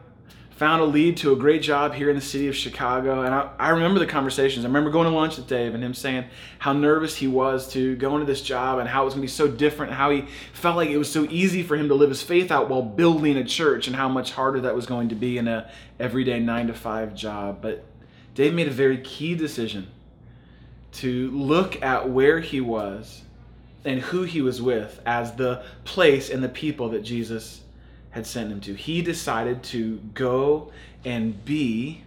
found 0.58 0.82
a 0.82 0.84
lead 0.84 1.16
to 1.16 1.32
a 1.32 1.36
great 1.36 1.62
job 1.62 1.94
here 1.94 2.10
in 2.10 2.16
the 2.16 2.22
city 2.22 2.48
of 2.48 2.56
Chicago. 2.56 3.22
And 3.22 3.32
I, 3.32 3.48
I, 3.60 3.68
remember 3.68 4.00
the 4.00 4.08
conversations. 4.08 4.64
I 4.64 4.68
remember 4.68 4.90
going 4.90 5.08
to 5.08 5.14
lunch 5.14 5.36
with 5.36 5.46
Dave 5.46 5.72
and 5.72 5.84
him 5.84 5.94
saying 5.94 6.24
how 6.58 6.72
nervous 6.72 7.14
he 7.14 7.28
was 7.28 7.68
to 7.74 7.94
go 7.94 8.14
into 8.14 8.26
this 8.26 8.42
job 8.42 8.80
and 8.80 8.88
how 8.88 9.02
it 9.02 9.04
was 9.04 9.14
going 9.14 9.22
to 9.22 9.30
be 9.30 9.32
so 9.32 9.46
different, 9.46 9.92
how 9.92 10.10
he 10.10 10.24
felt 10.52 10.74
like 10.74 10.90
it 10.90 10.98
was 10.98 11.10
so 11.10 11.28
easy 11.30 11.62
for 11.62 11.76
him 11.76 11.86
to 11.86 11.94
live 11.94 12.08
his 12.08 12.22
faith 12.22 12.50
out 12.50 12.68
while 12.68 12.82
building 12.82 13.36
a 13.36 13.44
church 13.44 13.86
and 13.86 13.94
how 13.94 14.08
much 14.08 14.32
harder 14.32 14.60
that 14.62 14.74
was 14.74 14.84
going 14.84 15.10
to 15.10 15.14
be 15.14 15.38
in 15.38 15.46
a 15.46 15.70
everyday 16.00 16.40
9 16.40 16.66
to 16.66 16.74
5 16.74 17.14
job. 17.14 17.62
But 17.62 17.84
Dave 18.34 18.52
made 18.52 18.66
a 18.66 18.72
very 18.72 18.98
key 18.98 19.36
decision 19.36 19.86
to 20.94 21.30
look 21.30 21.80
at 21.82 22.10
where 22.10 22.40
he 22.40 22.60
was 22.60 23.22
and 23.84 24.00
who 24.00 24.24
he 24.24 24.42
was 24.42 24.60
with 24.60 25.00
as 25.06 25.36
the 25.36 25.62
place 25.84 26.30
and 26.30 26.42
the 26.42 26.48
people 26.48 26.88
that 26.88 27.04
Jesus 27.04 27.60
had 28.10 28.26
sent 28.26 28.50
him 28.50 28.60
to. 28.60 28.74
He 28.74 29.02
decided 29.02 29.62
to 29.64 29.98
go 30.14 30.72
and 31.04 31.44
be. 31.44 32.04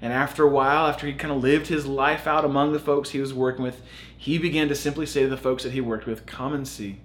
And 0.00 0.12
after 0.12 0.44
a 0.44 0.48
while, 0.48 0.86
after 0.86 1.06
he 1.06 1.14
kind 1.14 1.32
of 1.32 1.42
lived 1.42 1.66
his 1.66 1.86
life 1.86 2.26
out 2.26 2.44
among 2.44 2.72
the 2.72 2.78
folks 2.78 3.10
he 3.10 3.20
was 3.20 3.34
working 3.34 3.64
with, 3.64 3.82
he 4.16 4.38
began 4.38 4.68
to 4.68 4.74
simply 4.74 5.06
say 5.06 5.22
to 5.22 5.28
the 5.28 5.36
folks 5.36 5.62
that 5.62 5.72
he 5.72 5.80
worked 5.80 6.06
with, 6.06 6.26
Come 6.26 6.52
and 6.52 6.66
see. 6.66 7.00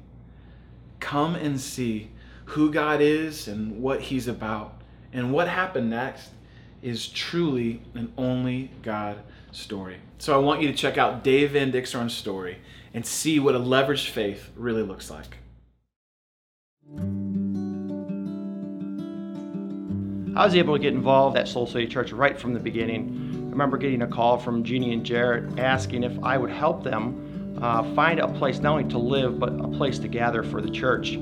Come 1.00 1.36
and 1.36 1.60
see 1.60 2.12
who 2.46 2.72
God 2.72 3.02
is 3.02 3.48
and 3.48 3.82
what 3.82 4.02
he's 4.02 4.28
about. 4.28 4.82
And 5.14 5.32
what 5.32 5.48
happened 5.48 5.90
next 5.90 6.30
is 6.82 7.08
truly 7.08 7.82
an 7.94 8.12
only 8.18 8.72
God 8.82 9.18
story. 9.52 9.98
So 10.18 10.34
I 10.34 10.38
want 10.38 10.62
you 10.62 10.68
to 10.68 10.78
check 10.78 10.98
out 10.98 11.24
Dave 11.24 11.52
Van 11.52 11.72
Dixhorn's 11.72 12.14
story 12.14 12.60
and 12.94 13.06
see 13.06 13.40
what 13.40 13.56
a 13.56 13.60
leveraged 13.60 14.10
faith 14.10 14.50
really 14.56 14.84
looks 14.84 15.10
like. 15.10 15.38
I 20.34 20.46
was 20.46 20.56
able 20.56 20.76
to 20.76 20.80
get 20.80 20.94
involved 20.94 21.36
at 21.36 21.48
Soul 21.50 21.68
City 21.68 21.86
Church 21.88 22.14
right 22.14 22.40
from 22.40 22.54
the 22.54 22.60
beginning. 22.60 23.48
I 23.48 23.50
remember 23.52 23.78
getting 23.78 24.02
a 24.02 24.08
call 24.08 24.38
from 24.38 24.64
Jeannie 24.64 24.94
and 24.94 25.06
Jarrett 25.06 25.60
asking 25.60 26.04
if 26.04 26.18
I 26.24 26.38
would 26.38 26.52
help 26.52 26.86
them 26.86 27.58
uh, 27.62 27.84
find 27.94 28.22
a 28.22 28.30
place 28.30 28.60
not 28.60 28.72
only 28.72 28.90
to 28.92 28.98
live, 28.98 29.40
but 29.40 29.50
a 29.50 29.68
place 29.68 30.00
to 30.00 30.08
gather 30.08 30.42
for 30.42 30.62
the 30.62 30.70
church. 30.70 31.20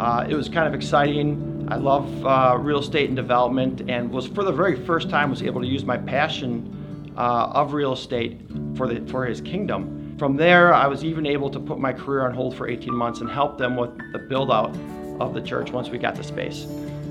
Uh, 0.00 0.26
it 0.28 0.34
was 0.34 0.48
kind 0.48 0.66
of 0.66 0.74
exciting. 0.74 1.68
I 1.70 1.76
love 1.76 2.26
uh, 2.26 2.58
real 2.58 2.80
estate 2.80 3.08
and 3.08 3.14
development 3.14 3.88
and 3.88 4.10
was 4.10 4.26
for 4.26 4.42
the 4.42 4.52
very 4.52 4.74
first 4.84 5.08
time 5.08 5.30
was 5.30 5.42
able 5.42 5.60
to 5.60 5.66
use 5.66 5.84
my 5.84 5.96
passion 5.96 7.14
uh, 7.16 7.52
of 7.54 7.74
real 7.74 7.92
estate 7.92 8.40
for, 8.74 8.92
the, 8.92 9.06
for 9.08 9.24
his 9.24 9.40
kingdom. 9.40 10.16
From 10.18 10.36
there, 10.36 10.74
I 10.74 10.88
was 10.88 11.04
even 11.04 11.26
able 11.26 11.48
to 11.50 11.60
put 11.60 11.78
my 11.78 11.92
career 11.92 12.26
on 12.26 12.34
hold 12.34 12.56
for 12.56 12.68
18 12.68 12.92
months 12.92 13.20
and 13.20 13.30
help 13.30 13.56
them 13.56 13.76
with 13.76 13.96
the 14.12 14.18
build 14.18 14.50
out 14.50 14.76
of 15.20 15.32
the 15.32 15.40
church 15.40 15.70
once 15.70 15.90
we 15.90 15.98
got 15.98 16.16
the 16.16 16.24
space. 16.24 16.66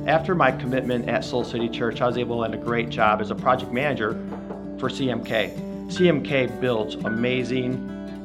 After 0.08 0.34
my 0.36 0.54
commitment 0.54 1.10
at 1.10 1.26
Soul 1.26 1.44
City 1.44 1.68
Church, 1.68 2.00
I 2.00 2.08
was 2.08 2.18
able 2.18 2.38
to 2.38 2.40
land 2.40 2.54
a 2.54 2.58
great 2.58 2.88
job 2.88 3.20
as 3.20 3.30
a 3.30 3.36
project 3.36 3.74
manager 3.74 4.14
for 4.80 4.88
CMK. 4.88 5.54
CMK 5.90 6.62
builds 6.62 6.96
amazing 6.96 7.76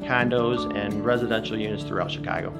condos 0.05 0.73
and 0.77 1.05
residential 1.05 1.59
units 1.59 1.83
throughout 1.83 2.13
Chicago. 2.13 2.53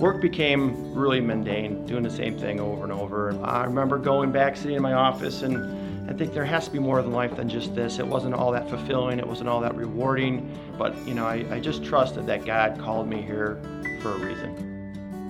work 0.00 0.20
became 0.20 0.92
really 0.92 1.20
mundane, 1.20 1.86
doing 1.86 2.02
the 2.02 2.10
same 2.10 2.36
thing 2.36 2.58
over 2.58 2.82
and 2.82 2.92
over. 2.92 3.38
I 3.44 3.62
remember 3.66 3.98
going 3.98 4.32
back, 4.32 4.56
sitting 4.56 4.74
in 4.74 4.82
my 4.82 4.94
office, 4.94 5.42
and 5.42 6.10
I 6.10 6.12
think 6.12 6.34
there 6.34 6.44
has 6.44 6.64
to 6.64 6.72
be 6.72 6.80
more 6.80 7.00
than 7.02 7.12
life 7.12 7.36
than 7.36 7.48
just 7.48 7.76
this. 7.76 8.00
It 8.00 8.06
wasn't 8.06 8.34
all 8.34 8.50
that 8.50 8.68
fulfilling, 8.68 9.20
it 9.20 9.28
wasn't 9.28 9.48
all 9.48 9.60
that 9.60 9.76
rewarding, 9.76 10.58
but 10.76 10.96
you 11.06 11.14
know, 11.14 11.24
I, 11.24 11.46
I 11.52 11.60
just 11.60 11.84
trusted 11.84 12.26
that 12.26 12.44
God 12.44 12.80
called 12.80 13.08
me 13.08 13.22
here 13.22 13.60
for 14.02 14.10
a 14.10 14.18
reason. 14.18 14.73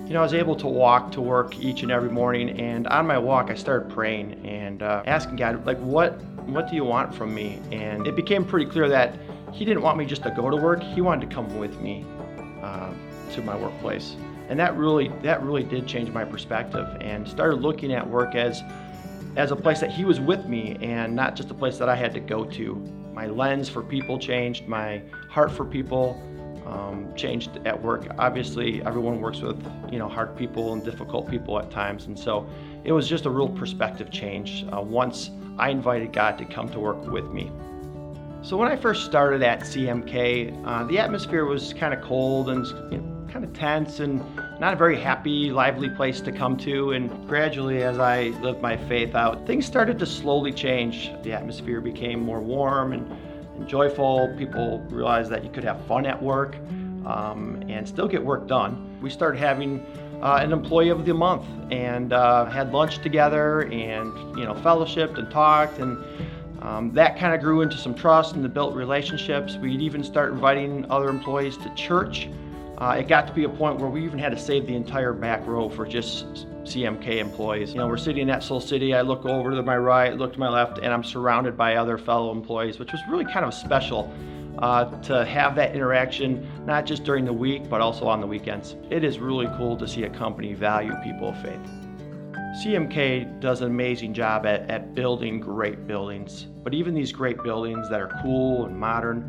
You 0.07 0.13
know, 0.13 0.21
I 0.21 0.23
was 0.23 0.35
able 0.35 0.55
to 0.57 0.67
walk 0.67 1.13
to 1.13 1.21
work 1.21 1.59
each 1.59 1.83
and 1.83 1.91
every 1.91 2.11
morning, 2.11 2.61
and 2.61 2.87
on 2.89 3.07
my 3.07 3.19
walk, 3.19 3.51
I 3.51 3.55
started 3.55 3.91
praying 3.91 4.47
and 4.47 4.83
uh, 4.83 5.03
asking 5.07 5.37
God, 5.37 5.65
like, 5.65 5.79
what, 5.79 6.21
what 6.47 6.69
do 6.69 6.77
you 6.77 6.85
want 6.85 7.15
from 7.15 7.35
me? 7.35 7.61
And 7.73 8.07
it 8.07 8.15
became 8.15 8.45
pretty 8.45 8.71
clear 8.71 8.89
that 8.89 9.19
He 9.53 9.65
didn't 9.65 9.83
want 9.83 9.97
me 9.97 10.05
just 10.05 10.23
to 10.25 10.31
go 10.31 10.51
to 10.51 10.57
work; 10.57 10.83
He 10.83 11.01
wanted 11.01 11.29
to 11.29 11.35
come 11.35 11.59
with 11.59 11.81
me 11.81 12.05
uh, 12.63 12.93
to 13.33 13.43
my 13.43 13.57
workplace 13.57 14.17
and 14.49 14.59
that 14.61 14.77
really 14.77 15.09
that 15.23 15.43
really 15.43 15.63
did 15.63 15.87
change 15.87 16.11
my 16.11 16.25
perspective 16.25 16.87
and 17.01 17.27
started 17.27 17.57
looking 17.57 17.93
at 17.93 18.09
work 18.09 18.35
as 18.35 18.63
as 19.37 19.51
a 19.51 19.57
place 19.57 19.81
that 19.81 19.91
he 19.91 20.05
was 20.05 20.21
with 20.21 20.47
me 20.47 20.77
and 20.81 21.15
not 21.15 21.35
just 21.35 21.51
a 21.51 21.55
place 21.55 21.79
that 21.79 21.89
I 21.89 21.97
had 21.97 22.13
to 22.15 22.21
go 22.21 22.45
to. 22.45 22.77
My 23.13 23.27
lens 23.27 23.69
for 23.69 23.83
people 23.83 24.17
changed, 24.19 24.69
my 24.69 25.03
heart 25.29 25.51
for 25.51 25.65
people 25.65 26.23
um, 26.67 27.13
changed 27.15 27.59
at 27.65 27.81
work. 27.81 28.07
Obviously, 28.19 28.83
everyone 28.85 29.21
works 29.21 29.41
with 29.41 29.63
you 29.91 29.99
know 29.99 30.09
hard 30.09 30.37
people 30.37 30.73
and 30.73 30.85
difficult 30.85 31.29
people 31.29 31.59
at 31.59 31.71
times, 31.71 32.07
and 32.07 32.19
so 32.19 32.47
it 32.85 32.93
was 32.93 33.09
just 33.09 33.27
a 33.27 33.31
real 33.31 33.49
perspective 33.49 34.11
change 34.11 34.65
uh, 34.73 34.81
once 34.81 35.31
I 35.59 35.71
invited 35.71 36.13
God 36.13 36.39
to 36.39 36.45
come 36.45 36.69
to 36.71 36.81
work 36.81 37.07
with 37.07 37.31
me. 37.31 37.51
So 38.43 38.59
when 38.59 38.69
I 38.71 38.77
first 38.77 39.07
started 39.07 39.43
at 39.43 39.61
CMK, 39.61 40.67
uh, 40.67 40.85
the 40.85 40.99
atmosphere 40.99 41.47
was 41.47 41.73
kind 41.73 41.95
of 41.95 42.03
cold 42.03 42.51
and 42.51 42.67
you 42.93 42.99
know, 42.99 43.27
kind 43.33 43.43
of 43.43 43.55
tense 43.55 44.01
and 44.01 44.23
not 44.61 44.75
a 44.75 44.77
very 44.77 45.01
happy, 45.01 45.51
lively 45.51 45.89
place 45.89 46.21
to 46.21 46.31
come 46.31 46.57
to. 46.59 46.93
And 46.93 47.27
gradually, 47.27 47.83
as 47.83 47.99
I 47.99 48.25
lived 48.43 48.61
my 48.61 48.77
faith 48.77 49.15
out, 49.15 49.47
things 49.47 49.65
started 49.65 49.99
to 49.99 50.07
slowly 50.07 50.53
change. 50.53 51.11
The 51.23 51.33
atmosphere 51.33 51.81
became 51.81 52.21
more 52.21 52.41
warm 52.41 52.93
and, 52.93 53.11
and 53.57 53.69
joyful. 53.69 54.35
People 54.37 54.81
realized 54.91 55.31
that 55.31 55.45
you 55.45 55.51
could 55.51 55.65
have 55.65 55.85
fun 55.87 56.07
at 56.07 56.21
work 56.23 56.57
um, 57.07 57.63
and 57.69 57.87
still 57.87 58.09
get 58.09 58.25
work 58.25 58.47
done. 58.47 58.99
We 59.01 59.11
started 59.11 59.39
having 59.39 59.85
uh, 60.23 60.39
an 60.41 60.53
employee 60.53 60.91
of 60.91 61.05
the 61.05 61.15
month 61.15 61.45
and 61.71 62.13
uh, 62.13 62.47
had 62.47 62.73
lunch 62.73 62.99
together 62.99 63.63
and 63.63 64.39
you 64.39 64.45
know 64.45 64.55
fellowshipped 64.55 65.19
and 65.19 65.31
talked 65.31 65.79
and 65.79 66.03
um, 66.63 66.93
that 66.95 67.19
kind 67.19 67.35
of 67.35 67.41
grew 67.41 67.61
into 67.61 67.77
some 67.77 67.95
trust 67.95 68.35
and 68.37 68.55
built 68.55 68.75
relationships. 68.75 69.57
We'd 69.57 69.83
even 69.83 70.03
start 70.03 70.33
inviting 70.33 70.91
other 70.91 71.09
employees 71.09 71.59
to 71.59 71.75
church 71.75 72.29
uh, 72.79 72.97
it 72.99 73.09
got 73.09 73.27
to 73.27 73.33
be 73.33 73.45
a 73.45 73.49
point 73.49 73.79
where 73.79 73.89
we 73.89 74.05
even 74.05 74.19
had 74.19 74.31
to 74.31 74.39
save 74.39 74.67
the 74.67 74.75
entire 74.75 75.13
back 75.13 75.47
row 75.47 75.69
for 75.69 75.87
just 75.87 76.47
CMK 76.65 77.19
employees. 77.19 77.73
You 77.73 77.79
know, 77.79 77.87
we're 77.87 77.97
sitting 77.97 78.31
at 78.31 78.43
Soul 78.43 78.61
City. 78.61 78.95
I 78.95 79.03
look 79.03 79.25
over 79.27 79.51
to 79.51 79.63
my 79.63 79.77
right, 79.77 80.17
look 80.17 80.33
to 80.33 80.39
my 80.39 80.49
left, 80.49 80.79
and 80.79 80.93
I'm 80.93 81.05
surrounded 81.05 81.57
by 81.57 81.77
other 81.77 81.99
fellow 81.99 82.33
employees, 82.33 82.79
which 82.79 82.93
was 82.93 83.01
really 83.09 83.25
kind 83.25 83.45
of 83.45 83.53
special 83.53 84.13
uh, 84.59 84.85
to 85.03 85.25
have 85.25 85.55
that 85.57 85.75
interaction, 85.75 86.49
not 86.65 86.87
just 86.87 87.05
during 87.05 87.25
the 87.25 87.33
week, 87.33 87.69
but 87.69 87.81
also 87.81 88.07
on 88.07 88.21
the 88.21 88.27
weekends. 88.27 88.77
It 88.91 89.05
is 89.05 89.19
really 89.19 89.47
cool 89.57 89.77
to 89.77 89.87
see 89.87 90.05
a 90.05 90.11
company 90.11 90.55
value 90.55 90.95
people 91.03 91.29
of 91.29 91.43
faith. 91.43 91.61
CMK 92.63 93.41
does 93.41 93.63
an 93.63 93.67
amazing 93.67 94.15
job 94.15 94.47
at, 94.47 94.71
at 94.71 94.95
building 94.95 95.41
great 95.41 95.87
buildings, 95.87 96.47
but 96.63 96.73
even 96.73 96.95
these 96.95 97.13
great 97.13 97.43
buildings 97.43 97.91
that 97.91 98.01
are 98.01 98.19
cool 98.23 98.67
and 98.67 98.79
modern 98.79 99.29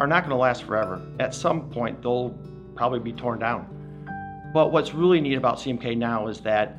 are 0.00 0.06
not 0.06 0.24
going 0.24 0.30
to 0.30 0.36
last 0.36 0.64
forever. 0.64 1.00
At 1.20 1.32
some 1.32 1.70
point, 1.70 2.02
they'll 2.02 2.36
probably 2.74 2.98
be 2.98 3.12
torn 3.12 3.38
down. 3.38 3.75
But 4.52 4.72
what's 4.72 4.94
really 4.94 5.20
neat 5.20 5.34
about 5.36 5.58
CMK 5.58 5.96
now 5.96 6.28
is 6.28 6.40
that 6.40 6.78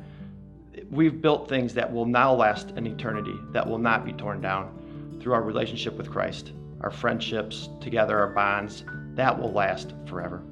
we've 0.90 1.20
built 1.20 1.48
things 1.48 1.74
that 1.74 1.92
will 1.92 2.06
now 2.06 2.34
last 2.34 2.70
an 2.72 2.86
eternity, 2.86 3.34
that 3.52 3.66
will 3.66 3.78
not 3.78 4.04
be 4.04 4.12
torn 4.12 4.40
down 4.40 5.18
through 5.20 5.34
our 5.34 5.42
relationship 5.42 5.96
with 5.96 6.10
Christ, 6.10 6.52
our 6.80 6.90
friendships 6.90 7.68
together, 7.80 8.18
our 8.18 8.28
bonds, 8.28 8.84
that 9.14 9.38
will 9.38 9.52
last 9.52 9.94
forever. 10.06 10.42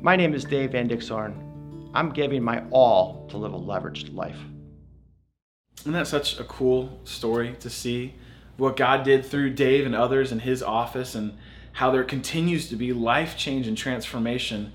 My 0.00 0.16
name 0.16 0.34
is 0.34 0.44
Dave 0.44 0.72
Van 0.72 0.88
Dixhorn. 0.88 1.90
I'm 1.94 2.10
giving 2.10 2.42
my 2.42 2.62
all 2.70 3.26
to 3.30 3.36
live 3.36 3.54
a 3.54 3.58
leveraged 3.58 4.14
life. 4.14 4.38
Isn't 5.80 5.92
that 5.92 6.06
such 6.06 6.38
a 6.38 6.44
cool 6.44 7.00
story 7.04 7.56
to 7.60 7.70
see 7.70 8.14
what 8.56 8.76
God 8.76 9.04
did 9.04 9.24
through 9.24 9.54
Dave 9.54 9.86
and 9.86 9.94
others 9.94 10.32
in 10.32 10.40
his 10.40 10.62
office 10.62 11.14
and 11.14 11.36
how 11.72 11.90
there 11.90 12.04
continues 12.04 12.68
to 12.68 12.76
be 12.76 12.92
life 12.92 13.36
change 13.36 13.68
and 13.68 13.76
transformation 13.76 14.72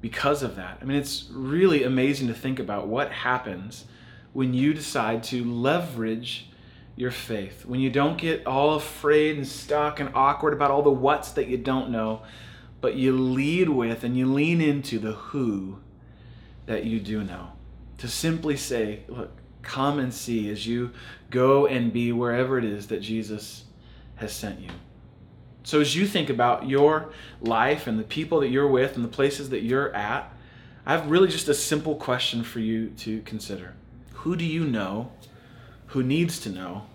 because 0.00 0.42
of 0.42 0.56
that. 0.56 0.78
I 0.80 0.84
mean, 0.84 0.98
it's 0.98 1.28
really 1.30 1.84
amazing 1.84 2.28
to 2.28 2.34
think 2.34 2.58
about 2.58 2.88
what 2.88 3.10
happens 3.12 3.84
when 4.32 4.54
you 4.54 4.72
decide 4.72 5.22
to 5.24 5.44
leverage 5.44 6.48
your 6.96 7.10
faith, 7.10 7.64
when 7.64 7.80
you 7.80 7.90
don't 7.90 8.18
get 8.18 8.46
all 8.46 8.74
afraid 8.74 9.36
and 9.36 9.46
stuck 9.46 10.00
and 10.00 10.10
awkward 10.14 10.52
about 10.52 10.70
all 10.70 10.82
the 10.82 10.90
what's 10.90 11.32
that 11.32 11.48
you 11.48 11.56
don't 11.56 11.90
know, 11.90 12.22
but 12.80 12.94
you 12.94 13.12
lead 13.12 13.68
with 13.68 14.04
and 14.04 14.16
you 14.16 14.26
lean 14.32 14.60
into 14.60 14.98
the 14.98 15.12
who 15.12 15.78
that 16.66 16.84
you 16.84 17.00
do 17.00 17.24
know. 17.24 17.52
To 17.98 18.08
simply 18.08 18.56
say, 18.56 19.00
look, 19.08 19.30
come 19.62 19.98
and 19.98 20.12
see 20.12 20.50
as 20.50 20.66
you 20.66 20.92
go 21.30 21.66
and 21.66 21.92
be 21.92 22.12
wherever 22.12 22.58
it 22.58 22.64
is 22.64 22.86
that 22.88 23.00
Jesus 23.00 23.64
has 24.16 24.32
sent 24.32 24.60
you. 24.60 24.70
So, 25.62 25.80
as 25.80 25.94
you 25.94 26.06
think 26.06 26.30
about 26.30 26.68
your 26.68 27.12
life 27.40 27.86
and 27.86 27.98
the 27.98 28.04
people 28.04 28.40
that 28.40 28.48
you're 28.48 28.68
with 28.68 28.96
and 28.96 29.04
the 29.04 29.08
places 29.08 29.50
that 29.50 29.62
you're 29.62 29.94
at, 29.94 30.32
I 30.86 30.92
have 30.92 31.10
really 31.10 31.28
just 31.28 31.48
a 31.48 31.54
simple 31.54 31.94
question 31.94 32.42
for 32.42 32.60
you 32.60 32.88
to 32.98 33.20
consider. 33.22 33.74
Who 34.14 34.36
do 34.36 34.44
you 34.44 34.64
know 34.64 35.12
who 35.88 36.02
needs 36.02 36.40
to 36.40 36.50
know 36.50 36.86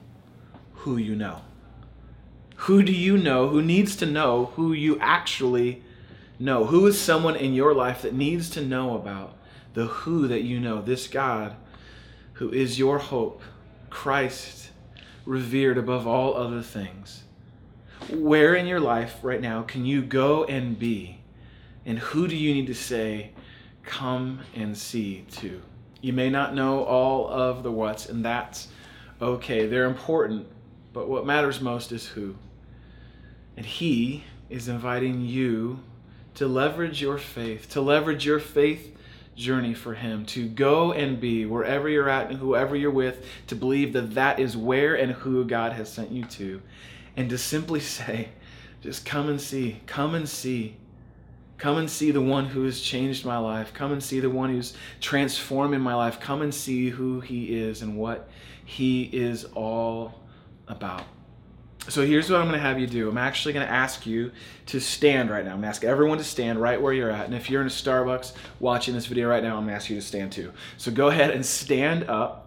who 0.74 0.98
you 0.98 1.16
know? 1.16 1.42
Who 2.56 2.82
do 2.82 2.92
you 2.92 3.18
know 3.18 3.50
who 3.50 3.62
needs 3.62 3.96
to 3.98 4.06
know 4.06 4.46
who 4.56 4.74
you 4.74 4.98
actually 5.00 5.84
know? 6.40 6.66
Who 6.66 6.88
is 6.88 7.00
someone 7.00 7.36
in 7.36 7.54
your 7.54 7.74
life 7.74 8.02
that 8.02 8.14
needs 8.14 8.50
to 8.52 8.62
know 8.62 8.96
about 8.96 9.36
the 9.74 9.86
who 9.86 10.28
that 10.28 10.44
you 10.44 10.60
know? 10.60 10.82
This 10.82 11.08
God 11.08 11.56
who 12.34 12.52
is 12.52 12.80
your 12.80 12.98
hope, 13.00 13.42
Christ, 13.90 14.70
revered 15.26 15.78
above 15.78 16.06
all 16.06 16.36
other 16.36 16.62
things 16.62 17.24
where 18.10 18.56
in 18.56 18.68
your 18.68 18.80
life 18.80 19.18
right 19.24 19.42
now 19.42 19.64
can 19.64 19.86
you 19.86 20.02
go 20.02 20.44
and 20.46 20.78
be? 20.78 21.20
And 21.86 22.00
who 22.00 22.28
do 22.28 22.36
you 22.36 22.54
need 22.54 22.68
to 22.68 22.76
say, 22.76 23.32
come 23.84 24.42
and 24.56 24.78
see 24.78 25.26
to? 25.38 25.62
You 26.02 26.14
may 26.14 26.30
not 26.30 26.54
know 26.54 26.84
all 26.84 27.28
of 27.28 27.64
the 27.64 27.72
what's, 27.72 28.08
and 28.08 28.24
that's 28.24 28.68
okay. 29.22 29.68
They're 29.68 29.86
important, 29.86 30.48
but 30.94 31.08
what 31.08 31.26
matters 31.26 31.62
most 31.62 31.92
is 31.92 32.08
who. 32.08 32.36
And 33.58 33.66
He 33.66 34.24
is 34.50 34.68
inviting 34.68 35.22
you 35.22 35.80
to 36.36 36.48
leverage 36.48 37.02
your 37.02 37.18
faith, 37.18 37.70
to 37.70 37.82
leverage 37.82 38.26
your 38.26 38.40
faith 38.40 38.96
journey 39.36 39.74
for 39.74 39.94
Him, 39.94 40.26
to 40.28 40.48
go 40.48 40.92
and 40.92 41.20
be 41.20 41.46
wherever 41.46 41.90
you're 41.90 42.10
at 42.10 42.30
and 42.30 42.40
whoever 42.40 42.76
you're 42.76 42.92
with, 42.92 43.26
to 43.48 43.56
believe 43.56 43.94
that 43.94 44.16
that 44.16 44.40
is 44.40 44.56
where 44.56 44.96
and 44.96 45.12
who 45.12 45.46
God 45.46 45.74
has 45.74 45.92
sent 45.92 46.12
you 46.12 46.26
to 46.26 46.62
and 47.18 47.30
to 47.30 47.38
simply 47.38 47.80
say, 47.80 48.30
just 48.82 49.06
come 49.06 49.30
and 49.30 49.40
see, 49.40 49.82
come 49.88 50.16
and 50.16 50.28
see. 50.28 50.78
Come 51.58 51.78
and 51.78 51.90
see 51.90 52.12
the 52.12 52.22
one 52.22 52.48
who 52.48 52.66
has 52.66 52.82
changed 52.82 53.26
my 53.26 53.38
life. 53.38 53.74
Come 53.74 53.94
and 53.94 54.04
see 54.04 54.20
the 54.20 54.30
one 54.30 54.50
who's 54.50 54.74
transforming 55.00 55.80
my 55.80 55.96
life. 55.96 56.20
Come 56.20 56.42
and 56.42 56.54
see 56.54 56.90
who 56.90 57.22
he 57.22 57.58
is 57.58 57.82
and 57.82 57.98
what 57.98 58.30
he 58.66 59.04
is 59.04 59.46
all 59.56 60.20
about. 60.68 61.04
So 61.88 62.06
here's 62.06 62.30
what 62.30 62.42
I'm 62.42 62.48
going 62.48 62.60
to 62.60 62.68
have 62.68 62.80
you 62.80 62.88
do. 62.88 63.08
I'm 63.08 63.18
actually 63.18 63.54
going 63.54 63.66
to 63.66 63.72
ask 63.72 64.06
you 64.06 64.32
to 64.68 64.80
stand 64.80 65.30
right 65.30 65.46
now. 65.46 65.52
I'm 65.52 65.58
going 65.58 65.64
to 65.64 65.70
ask 65.70 65.84
everyone 65.84 66.18
to 66.18 66.24
stand 66.24 66.60
right 66.60 66.82
where 66.82 66.92
you're 66.92 67.12
at. 67.12 67.26
And 67.26 67.36
if 67.36 67.50
you're 67.50 67.62
in 67.62 67.68
a 67.68 67.70
Starbucks 67.70 68.34
watching 68.60 68.94
this 68.94 69.06
video 69.06 69.30
right 69.30 69.44
now, 69.44 69.56
I'm 69.56 69.64
going 69.64 69.70
to 69.70 69.76
ask 69.76 69.90
you 69.90 69.96
to 69.96 70.02
stand 70.02 70.32
too. 70.32 70.52
So 70.78 70.92
go 70.92 71.08
ahead 71.08 71.32
and 71.32 71.46
stand 71.46 72.10
up. 72.10 72.45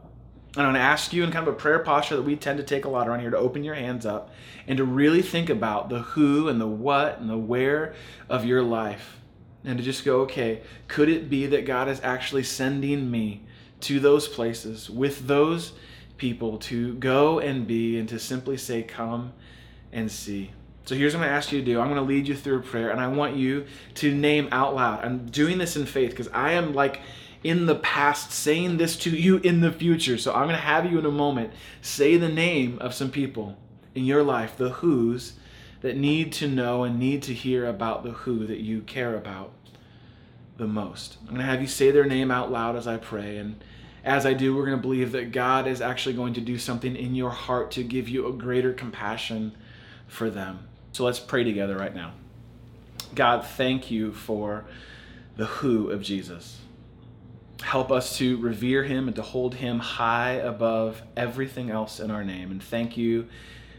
And 0.59 0.67
I'm 0.67 0.73
going 0.73 0.83
to 0.83 0.89
ask 0.89 1.13
you 1.13 1.23
in 1.23 1.31
kind 1.31 1.47
of 1.47 1.55
a 1.55 1.57
prayer 1.57 1.79
posture 1.79 2.17
that 2.17 2.23
we 2.23 2.35
tend 2.35 2.59
to 2.59 2.65
take 2.65 2.85
a 2.85 2.89
lot 2.89 3.07
around 3.07 3.21
here 3.21 3.31
to 3.31 3.39
open 3.39 3.63
your 3.63 3.77
hands 3.77 4.05
up 4.05 4.33
and 4.67 4.77
to 4.79 4.85
really 4.85 5.23
think 5.23 5.49
about 5.49 5.89
the 5.89 6.01
who 6.01 6.49
and 6.49 6.61
the 6.61 6.67
what 6.67 7.21
and 7.21 7.31
the 7.31 7.39
where 7.39 7.95
of 8.29 8.45
your 8.45 8.65
life. 8.65 9.21
And 9.63 9.79
to 9.79 9.85
just 9.85 10.05
go, 10.05 10.23
okay, 10.23 10.63
could 10.89 11.09
it 11.09 11.31
be 11.31 11.47
that 11.47 11.65
God 11.65 11.89
is 11.89 12.01
actually 12.03 12.43
sending 12.43 13.09
me 13.09 13.45
to 13.83 14.01
those 14.01 14.27
places 14.27 14.91
with 14.91 15.29
those 15.29 15.75
people 16.17 16.59
to 16.59 16.95
go 16.95 17.39
and 17.39 17.65
be 17.65 17.97
and 17.97 18.09
to 18.09 18.19
simply 18.19 18.57
say, 18.57 18.83
come 18.83 19.35
and 19.93 20.11
see? 20.11 20.51
So 20.87 20.97
here's 20.97 21.15
what 21.15 21.21
I'm 21.21 21.29
going 21.29 21.35
to 21.35 21.37
ask 21.37 21.53
you 21.53 21.61
to 21.61 21.65
do. 21.65 21.81
I'm 21.81 21.87
going 21.87 22.01
to 22.01 22.03
lead 22.03 22.27
you 22.27 22.35
through 22.35 22.59
a 22.59 22.63
prayer, 22.63 22.91
and 22.91 23.01
I 23.01 23.07
want 23.07 23.37
you 23.37 23.67
to 23.95 24.13
name 24.13 24.49
out 24.51 24.75
loud. 24.75 25.05
I'm 25.05 25.27
doing 25.27 25.59
this 25.59 25.77
in 25.77 25.87
faith 25.87 26.11
because 26.11 26.29
I 26.29 26.55
am 26.55 26.75
like 26.75 27.01
in 27.45 27.67
the 27.67 27.77
past 27.77 28.33
saying 28.33 28.77
this 28.77 28.97
to 28.97 29.11
you 29.11 29.39
in 29.39 29.61
the 29.61 29.73
future. 29.73 30.19
So 30.19 30.33
I'm 30.33 30.45
going 30.45 30.57
to 30.57 30.57
have 30.57 30.91
you 30.91 30.99
in 30.99 31.07
a 31.07 31.11
moment 31.11 31.53
say 31.81 32.17
the 32.17 32.29
name 32.29 32.79
of 32.81 32.95
some 32.95 33.11
people 33.11 33.57
in 33.95 34.05
your 34.05 34.23
life, 34.23 34.57
the 34.57 34.71
who's 34.71 35.35
that 35.81 35.97
need 35.97 36.33
to 36.33 36.49
know 36.49 36.83
and 36.83 36.99
need 36.99 37.23
to 37.23 37.33
hear 37.33 37.67
about 37.67 38.03
the 38.03 38.11
who 38.11 38.47
that 38.47 38.59
you 38.59 38.81
care 38.81 39.15
about. 39.15 39.53
the 40.59 40.67
most. 40.67 41.17
I'm 41.23 41.29
going 41.29 41.39
to 41.39 41.45
have 41.45 41.63
you 41.63 41.67
say 41.67 41.91
their 41.91 42.05
name 42.05 42.31
out 42.31 42.53
loud 42.53 42.77
as 42.77 42.87
I 42.87 42.99
pray. 42.99 43.39
And 43.39 43.65
as 44.05 44.27
I 44.27 44.35
do, 44.35 44.55
we're 44.55 44.67
going 44.67 44.77
to 44.77 44.83
believe 44.83 45.13
that 45.13 45.33
God 45.33 45.67
is 45.67 45.81
actually 45.81 46.15
going 46.15 46.35
to 46.35 46.41
do 46.41 46.59
something 46.59 46.95
in 46.95 47.15
your 47.15 47.31
heart 47.31 47.71
to 47.73 47.83
give 47.83 48.09
you 48.09 48.27
a 48.29 48.33
greater 48.33 48.73
compassion 48.73 49.57
for 50.07 50.29
them. 50.29 50.69
So 50.93 51.05
let's 51.05 51.21
pray 51.21 51.45
together 51.45 51.77
right 51.77 51.95
now. 51.95 52.13
God, 53.15 53.47
thank 53.47 53.91
you 53.91 54.13
for 54.13 54.65
the 55.37 55.47
who 55.47 55.91
of 55.91 56.03
Jesus. 56.03 56.59
Help 57.63 57.91
us 57.91 58.17
to 58.19 58.37
revere 58.39 58.85
him 58.85 59.09
and 59.09 59.17
to 59.17 59.23
hold 59.23 59.55
him 59.57 59.79
high 59.79 60.33
above 60.33 61.03
everything 61.17 61.71
else 61.71 61.99
in 62.01 62.11
our 62.11 62.25
name. 62.25 62.51
And 62.51 62.63
thank 62.63 62.97
you 62.97 63.29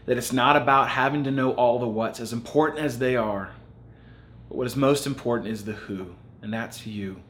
that 0.06 0.18
it's 0.18 0.32
not 0.32 0.56
about 0.56 0.88
having 0.88 1.24
to 1.24 1.30
know 1.30 1.52
all 1.52 1.78
the 1.78 1.86
what's, 1.86 2.20
as 2.20 2.32
important 2.32 2.80
as 2.80 2.98
they 2.98 3.16
are. 3.16 3.50
But 4.48 4.58
what 4.58 4.66
is 4.66 4.76
most 4.76 5.06
important 5.06 5.48
is 5.48 5.64
the 5.64 5.72
who, 5.72 6.14
and 6.42 6.52
that's 6.52 6.86
you. 6.86 7.20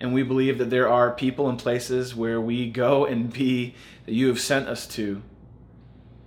And 0.00 0.12
we 0.12 0.22
believe 0.22 0.58
that 0.58 0.70
there 0.70 0.88
are 0.88 1.10
people 1.12 1.48
and 1.48 1.58
places 1.58 2.14
where 2.14 2.40
we 2.40 2.68
go 2.68 3.06
and 3.06 3.32
be 3.32 3.74
that 4.04 4.12
you 4.12 4.28
have 4.28 4.40
sent 4.40 4.68
us 4.68 4.86
to. 4.88 5.22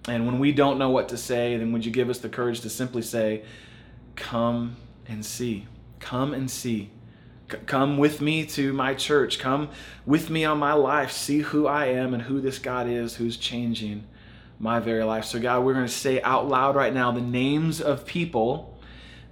And 0.08 0.26
when 0.26 0.39
we 0.39 0.52
don't 0.52 0.80
know 0.80 0.89
what 0.89 1.10
to 1.10 1.17
say, 1.17 1.58
then 1.58 1.72
would 1.74 1.86
you 1.86 1.91
give 1.91 2.10
us 2.10 2.20
the 2.20 2.30
courage 2.30 2.62
to 2.62 2.70
simply 2.70 3.02
say, 3.02 3.43
Come 4.15 4.78
and 5.08 5.24
see. 5.24 5.67
Come 6.00 6.34
and 6.34 6.50
see. 6.50 6.89
Come 7.65 7.97
with 7.97 8.21
me 8.21 8.45
to 8.47 8.73
my 8.73 8.93
church. 8.93 9.39
Come 9.39 9.69
with 10.05 10.29
me 10.29 10.43
on 10.43 10.57
my 10.57 10.73
life. 10.73 11.12
See 11.12 11.39
who 11.39 11.65
I 11.67 11.88
am 11.88 12.13
and 12.13 12.23
who 12.23 12.41
this 12.41 12.60
God 12.60 12.88
is 12.89 13.15
who's 13.15 13.38
changing 13.38 14.03
my 14.60 14.79
very 14.79 15.03
life. 15.03 15.25
So, 15.25 15.39
God, 15.39 15.63
we're 15.63 15.73
going 15.73 15.86
to 15.86 15.91
say 15.91 16.21
out 16.21 16.47
loud 16.47 16.75
right 16.75 16.93
now 16.93 17.12
the 17.12 17.21
names 17.21 17.79
of 17.79 18.05
people 18.05 18.77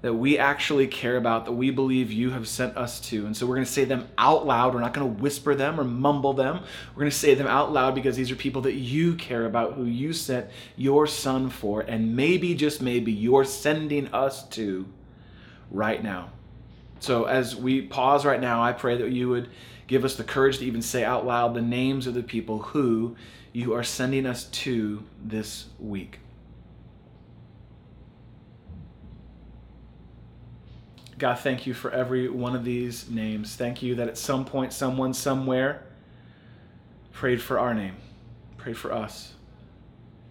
that 0.01 0.13
we 0.13 0.37
actually 0.37 0.85
care 0.85 1.17
about, 1.17 1.45
that 1.45 1.53
we 1.53 1.71
believe 1.71 2.11
you 2.11 2.29
have 2.29 2.47
sent 2.47 2.77
us 2.77 2.99
to. 2.99 3.25
And 3.25 3.35
so 3.35 3.47
we're 3.47 3.55
going 3.55 3.65
to 3.65 3.71
say 3.71 3.85
them 3.85 4.07
out 4.19 4.45
loud. 4.45 4.75
We're 4.75 4.81
not 4.81 4.93
going 4.93 5.15
to 5.15 5.21
whisper 5.21 5.55
them 5.55 5.79
or 5.79 5.83
mumble 5.83 6.33
them. 6.33 6.59
We're 6.93 6.99
going 6.99 7.11
to 7.11 7.17
say 7.17 7.33
them 7.33 7.47
out 7.47 7.73
loud 7.73 7.95
because 7.95 8.15
these 8.15 8.29
are 8.29 8.35
people 8.35 8.61
that 8.63 8.75
you 8.75 9.15
care 9.15 9.47
about, 9.47 9.73
who 9.73 9.85
you 9.85 10.13
sent 10.13 10.47
your 10.75 11.07
son 11.07 11.49
for, 11.49 11.81
and 11.81 12.15
maybe, 12.15 12.53
just 12.53 12.83
maybe, 12.83 13.11
you're 13.11 13.45
sending 13.45 14.07
us 14.13 14.47
to 14.49 14.85
right 15.71 16.03
now. 16.03 16.29
So 17.05 17.25
as 17.25 17.55
we 17.55 17.83
pause 17.83 18.25
right 18.25 18.41
now, 18.41 18.63
I 18.63 18.73
pray 18.73 18.97
that 18.97 19.11
you 19.11 19.29
would 19.29 19.51
give 19.85 20.03
us 20.03 20.15
the 20.15 20.23
courage 20.23 20.57
to 20.57 20.65
even 20.65 20.81
say 20.81 21.03
out 21.03 21.23
loud 21.23 21.53
the 21.53 21.61
names 21.61 22.07
of 22.07 22.15
the 22.15 22.23
people 22.23 22.57
who 22.57 23.15
you 23.53 23.75
are 23.75 23.83
sending 23.83 24.25
us 24.25 24.45
to 24.45 25.03
this 25.23 25.67
week. 25.79 26.17
God, 31.19 31.35
thank 31.35 31.67
you 31.67 31.75
for 31.75 31.91
every 31.91 32.27
one 32.27 32.55
of 32.55 32.65
these 32.65 33.07
names. 33.07 33.55
Thank 33.55 33.83
you 33.83 33.93
that 33.95 34.07
at 34.07 34.17
some 34.17 34.43
point, 34.43 34.73
someone 34.73 35.13
somewhere 35.13 35.83
prayed 37.11 37.39
for 37.39 37.59
our 37.59 37.75
name, 37.75 37.97
prayed 38.57 38.77
for 38.77 38.91
us. 38.91 39.34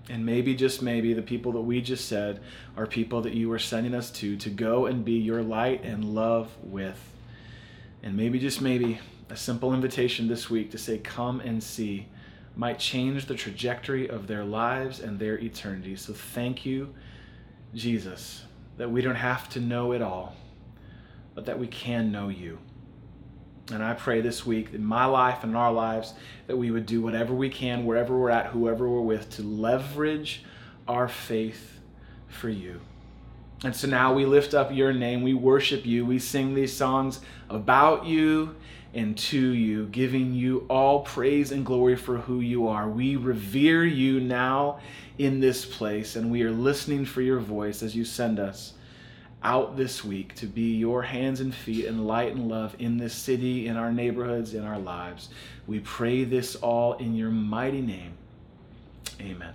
And 0.09 0.27
maybe, 0.27 0.55
just 0.55 0.83
maybe, 0.83 1.15
the 1.15 1.23
people 1.23 1.53
that 1.53 1.63
we 1.63 1.81
just 1.81 2.09
said 2.09 2.43
are 2.77 2.87
people 2.87 3.23
that 3.23 3.35
you 3.35 3.51
are 3.53 3.59
sending 3.59 3.95
us 3.95 4.11
to 4.13 4.37
to 4.37 4.51
go 4.51 4.87
and 4.87 5.05
be 5.05 5.15
your 5.15 5.43
light 5.43 5.83
and 5.83 6.05
love 6.05 6.51
with. 6.63 7.01
And 8.03 8.17
maybe, 8.17 8.39
just 8.39 8.61
maybe, 8.61 9.01
a 9.31 9.37
simple 9.37 9.73
invitation 9.73 10.29
this 10.29 10.51
week 10.51 10.71
to 10.73 10.79
say, 10.79 10.99
Come 10.99 11.41
and 11.41 11.63
see, 11.63 12.07
might 12.55 12.79
change 12.79 13.27
the 13.27 13.35
trajectory 13.35 14.09
of 14.09 14.27
their 14.27 14.45
lives 14.45 15.01
and 15.01 15.19
their 15.19 15.39
eternity. 15.39 15.97
So 15.97 16.13
thank 16.13 16.67
you, 16.67 16.95
Jesus, 17.75 18.45
that 18.77 18.91
we 18.91 19.01
don't 19.01 19.15
have 19.15 19.49
to 19.51 19.61
know 19.61 19.93
it 19.93 20.03
all 20.03 20.37
but 21.35 21.47
that 21.47 21.59
we 21.59 21.67
can 21.67 22.13
know 22.13 22.29
you. 22.29 22.59
And 23.71 23.83
I 23.83 23.95
pray 23.95 24.21
this 24.21 24.45
week 24.45 24.75
in 24.75 24.85
my 24.85 25.07
life 25.07 25.43
and 25.43 25.53
in 25.53 25.57
our 25.57 25.73
lives 25.73 26.13
that 26.47 26.57
we 26.57 26.71
would 26.71 26.85
do 26.85 27.01
whatever 27.01 27.33
we 27.33 27.49
can, 27.49 27.87
wherever 27.87 28.17
we're 28.17 28.31
at, 28.31 28.47
whoever 28.47 28.89
we're 28.89 29.01
with, 29.01 29.31
to 29.37 29.43
leverage 29.43 30.45
our 30.87 31.09
faith 31.09 31.81
for 32.29 32.51
you. 32.51 32.81
And 33.65 33.75
so 33.75 33.89
now 33.89 34.13
we 34.13 34.27
lift 34.27 34.53
up 34.53 34.71
your 34.71 34.93
name, 34.93 35.23
we 35.23 35.33
worship 35.33 35.87
you, 35.87 36.05
we 36.05 36.19
sing 36.19 36.55
these 36.55 36.75
songs 36.75 37.21
about 37.49 38.05
you 38.05 38.55
and 38.93 39.17
to 39.17 39.41
you, 39.41 39.87
giving 39.87 40.35
you 40.35 40.67
all 40.69 41.01
praise 41.01 41.51
and 41.51 41.65
glory 41.65 41.97
for 41.97 42.19
who 42.19 42.41
you 42.41 42.69
are. 42.69 42.89
We 42.89 43.17
revere 43.17 43.85
you 43.85 44.21
now 44.21 44.81
in 45.17 45.41
this 45.41 45.65
place, 45.65 46.17
and 46.17 46.31
we 46.31 46.43
are 46.43 46.51
listening 46.51 47.07
for 47.07 47.23
your 47.23 47.41
voice 47.41 47.83
as 47.83 47.97
you 47.97 48.05
send 48.05 48.39
us 48.39 48.75
out 49.45 49.77
this 49.77 50.03
week 50.03 50.35
to 50.37 50.47
be 50.47 50.75
your 50.77 51.03
hands 51.03 51.41
and 51.41 51.55
feet 51.55 51.85
and 51.85 52.07
light 52.07 52.33
and 52.33 52.49
love 52.49 52.75
in 52.79 52.97
this 52.97 53.15
city, 53.15 53.69
in 53.69 53.77
our 53.77 53.93
neighborhoods, 53.93 54.55
in 54.55 54.65
our 54.65 54.79
lives. 54.79 55.29
We 55.67 55.81
pray 55.81 56.25
this 56.25 56.57
all 56.57 56.95
in 56.95 57.15
your 57.15 57.31
mighty 57.31 57.83
name. 57.83 58.15
Amen. 59.21 59.55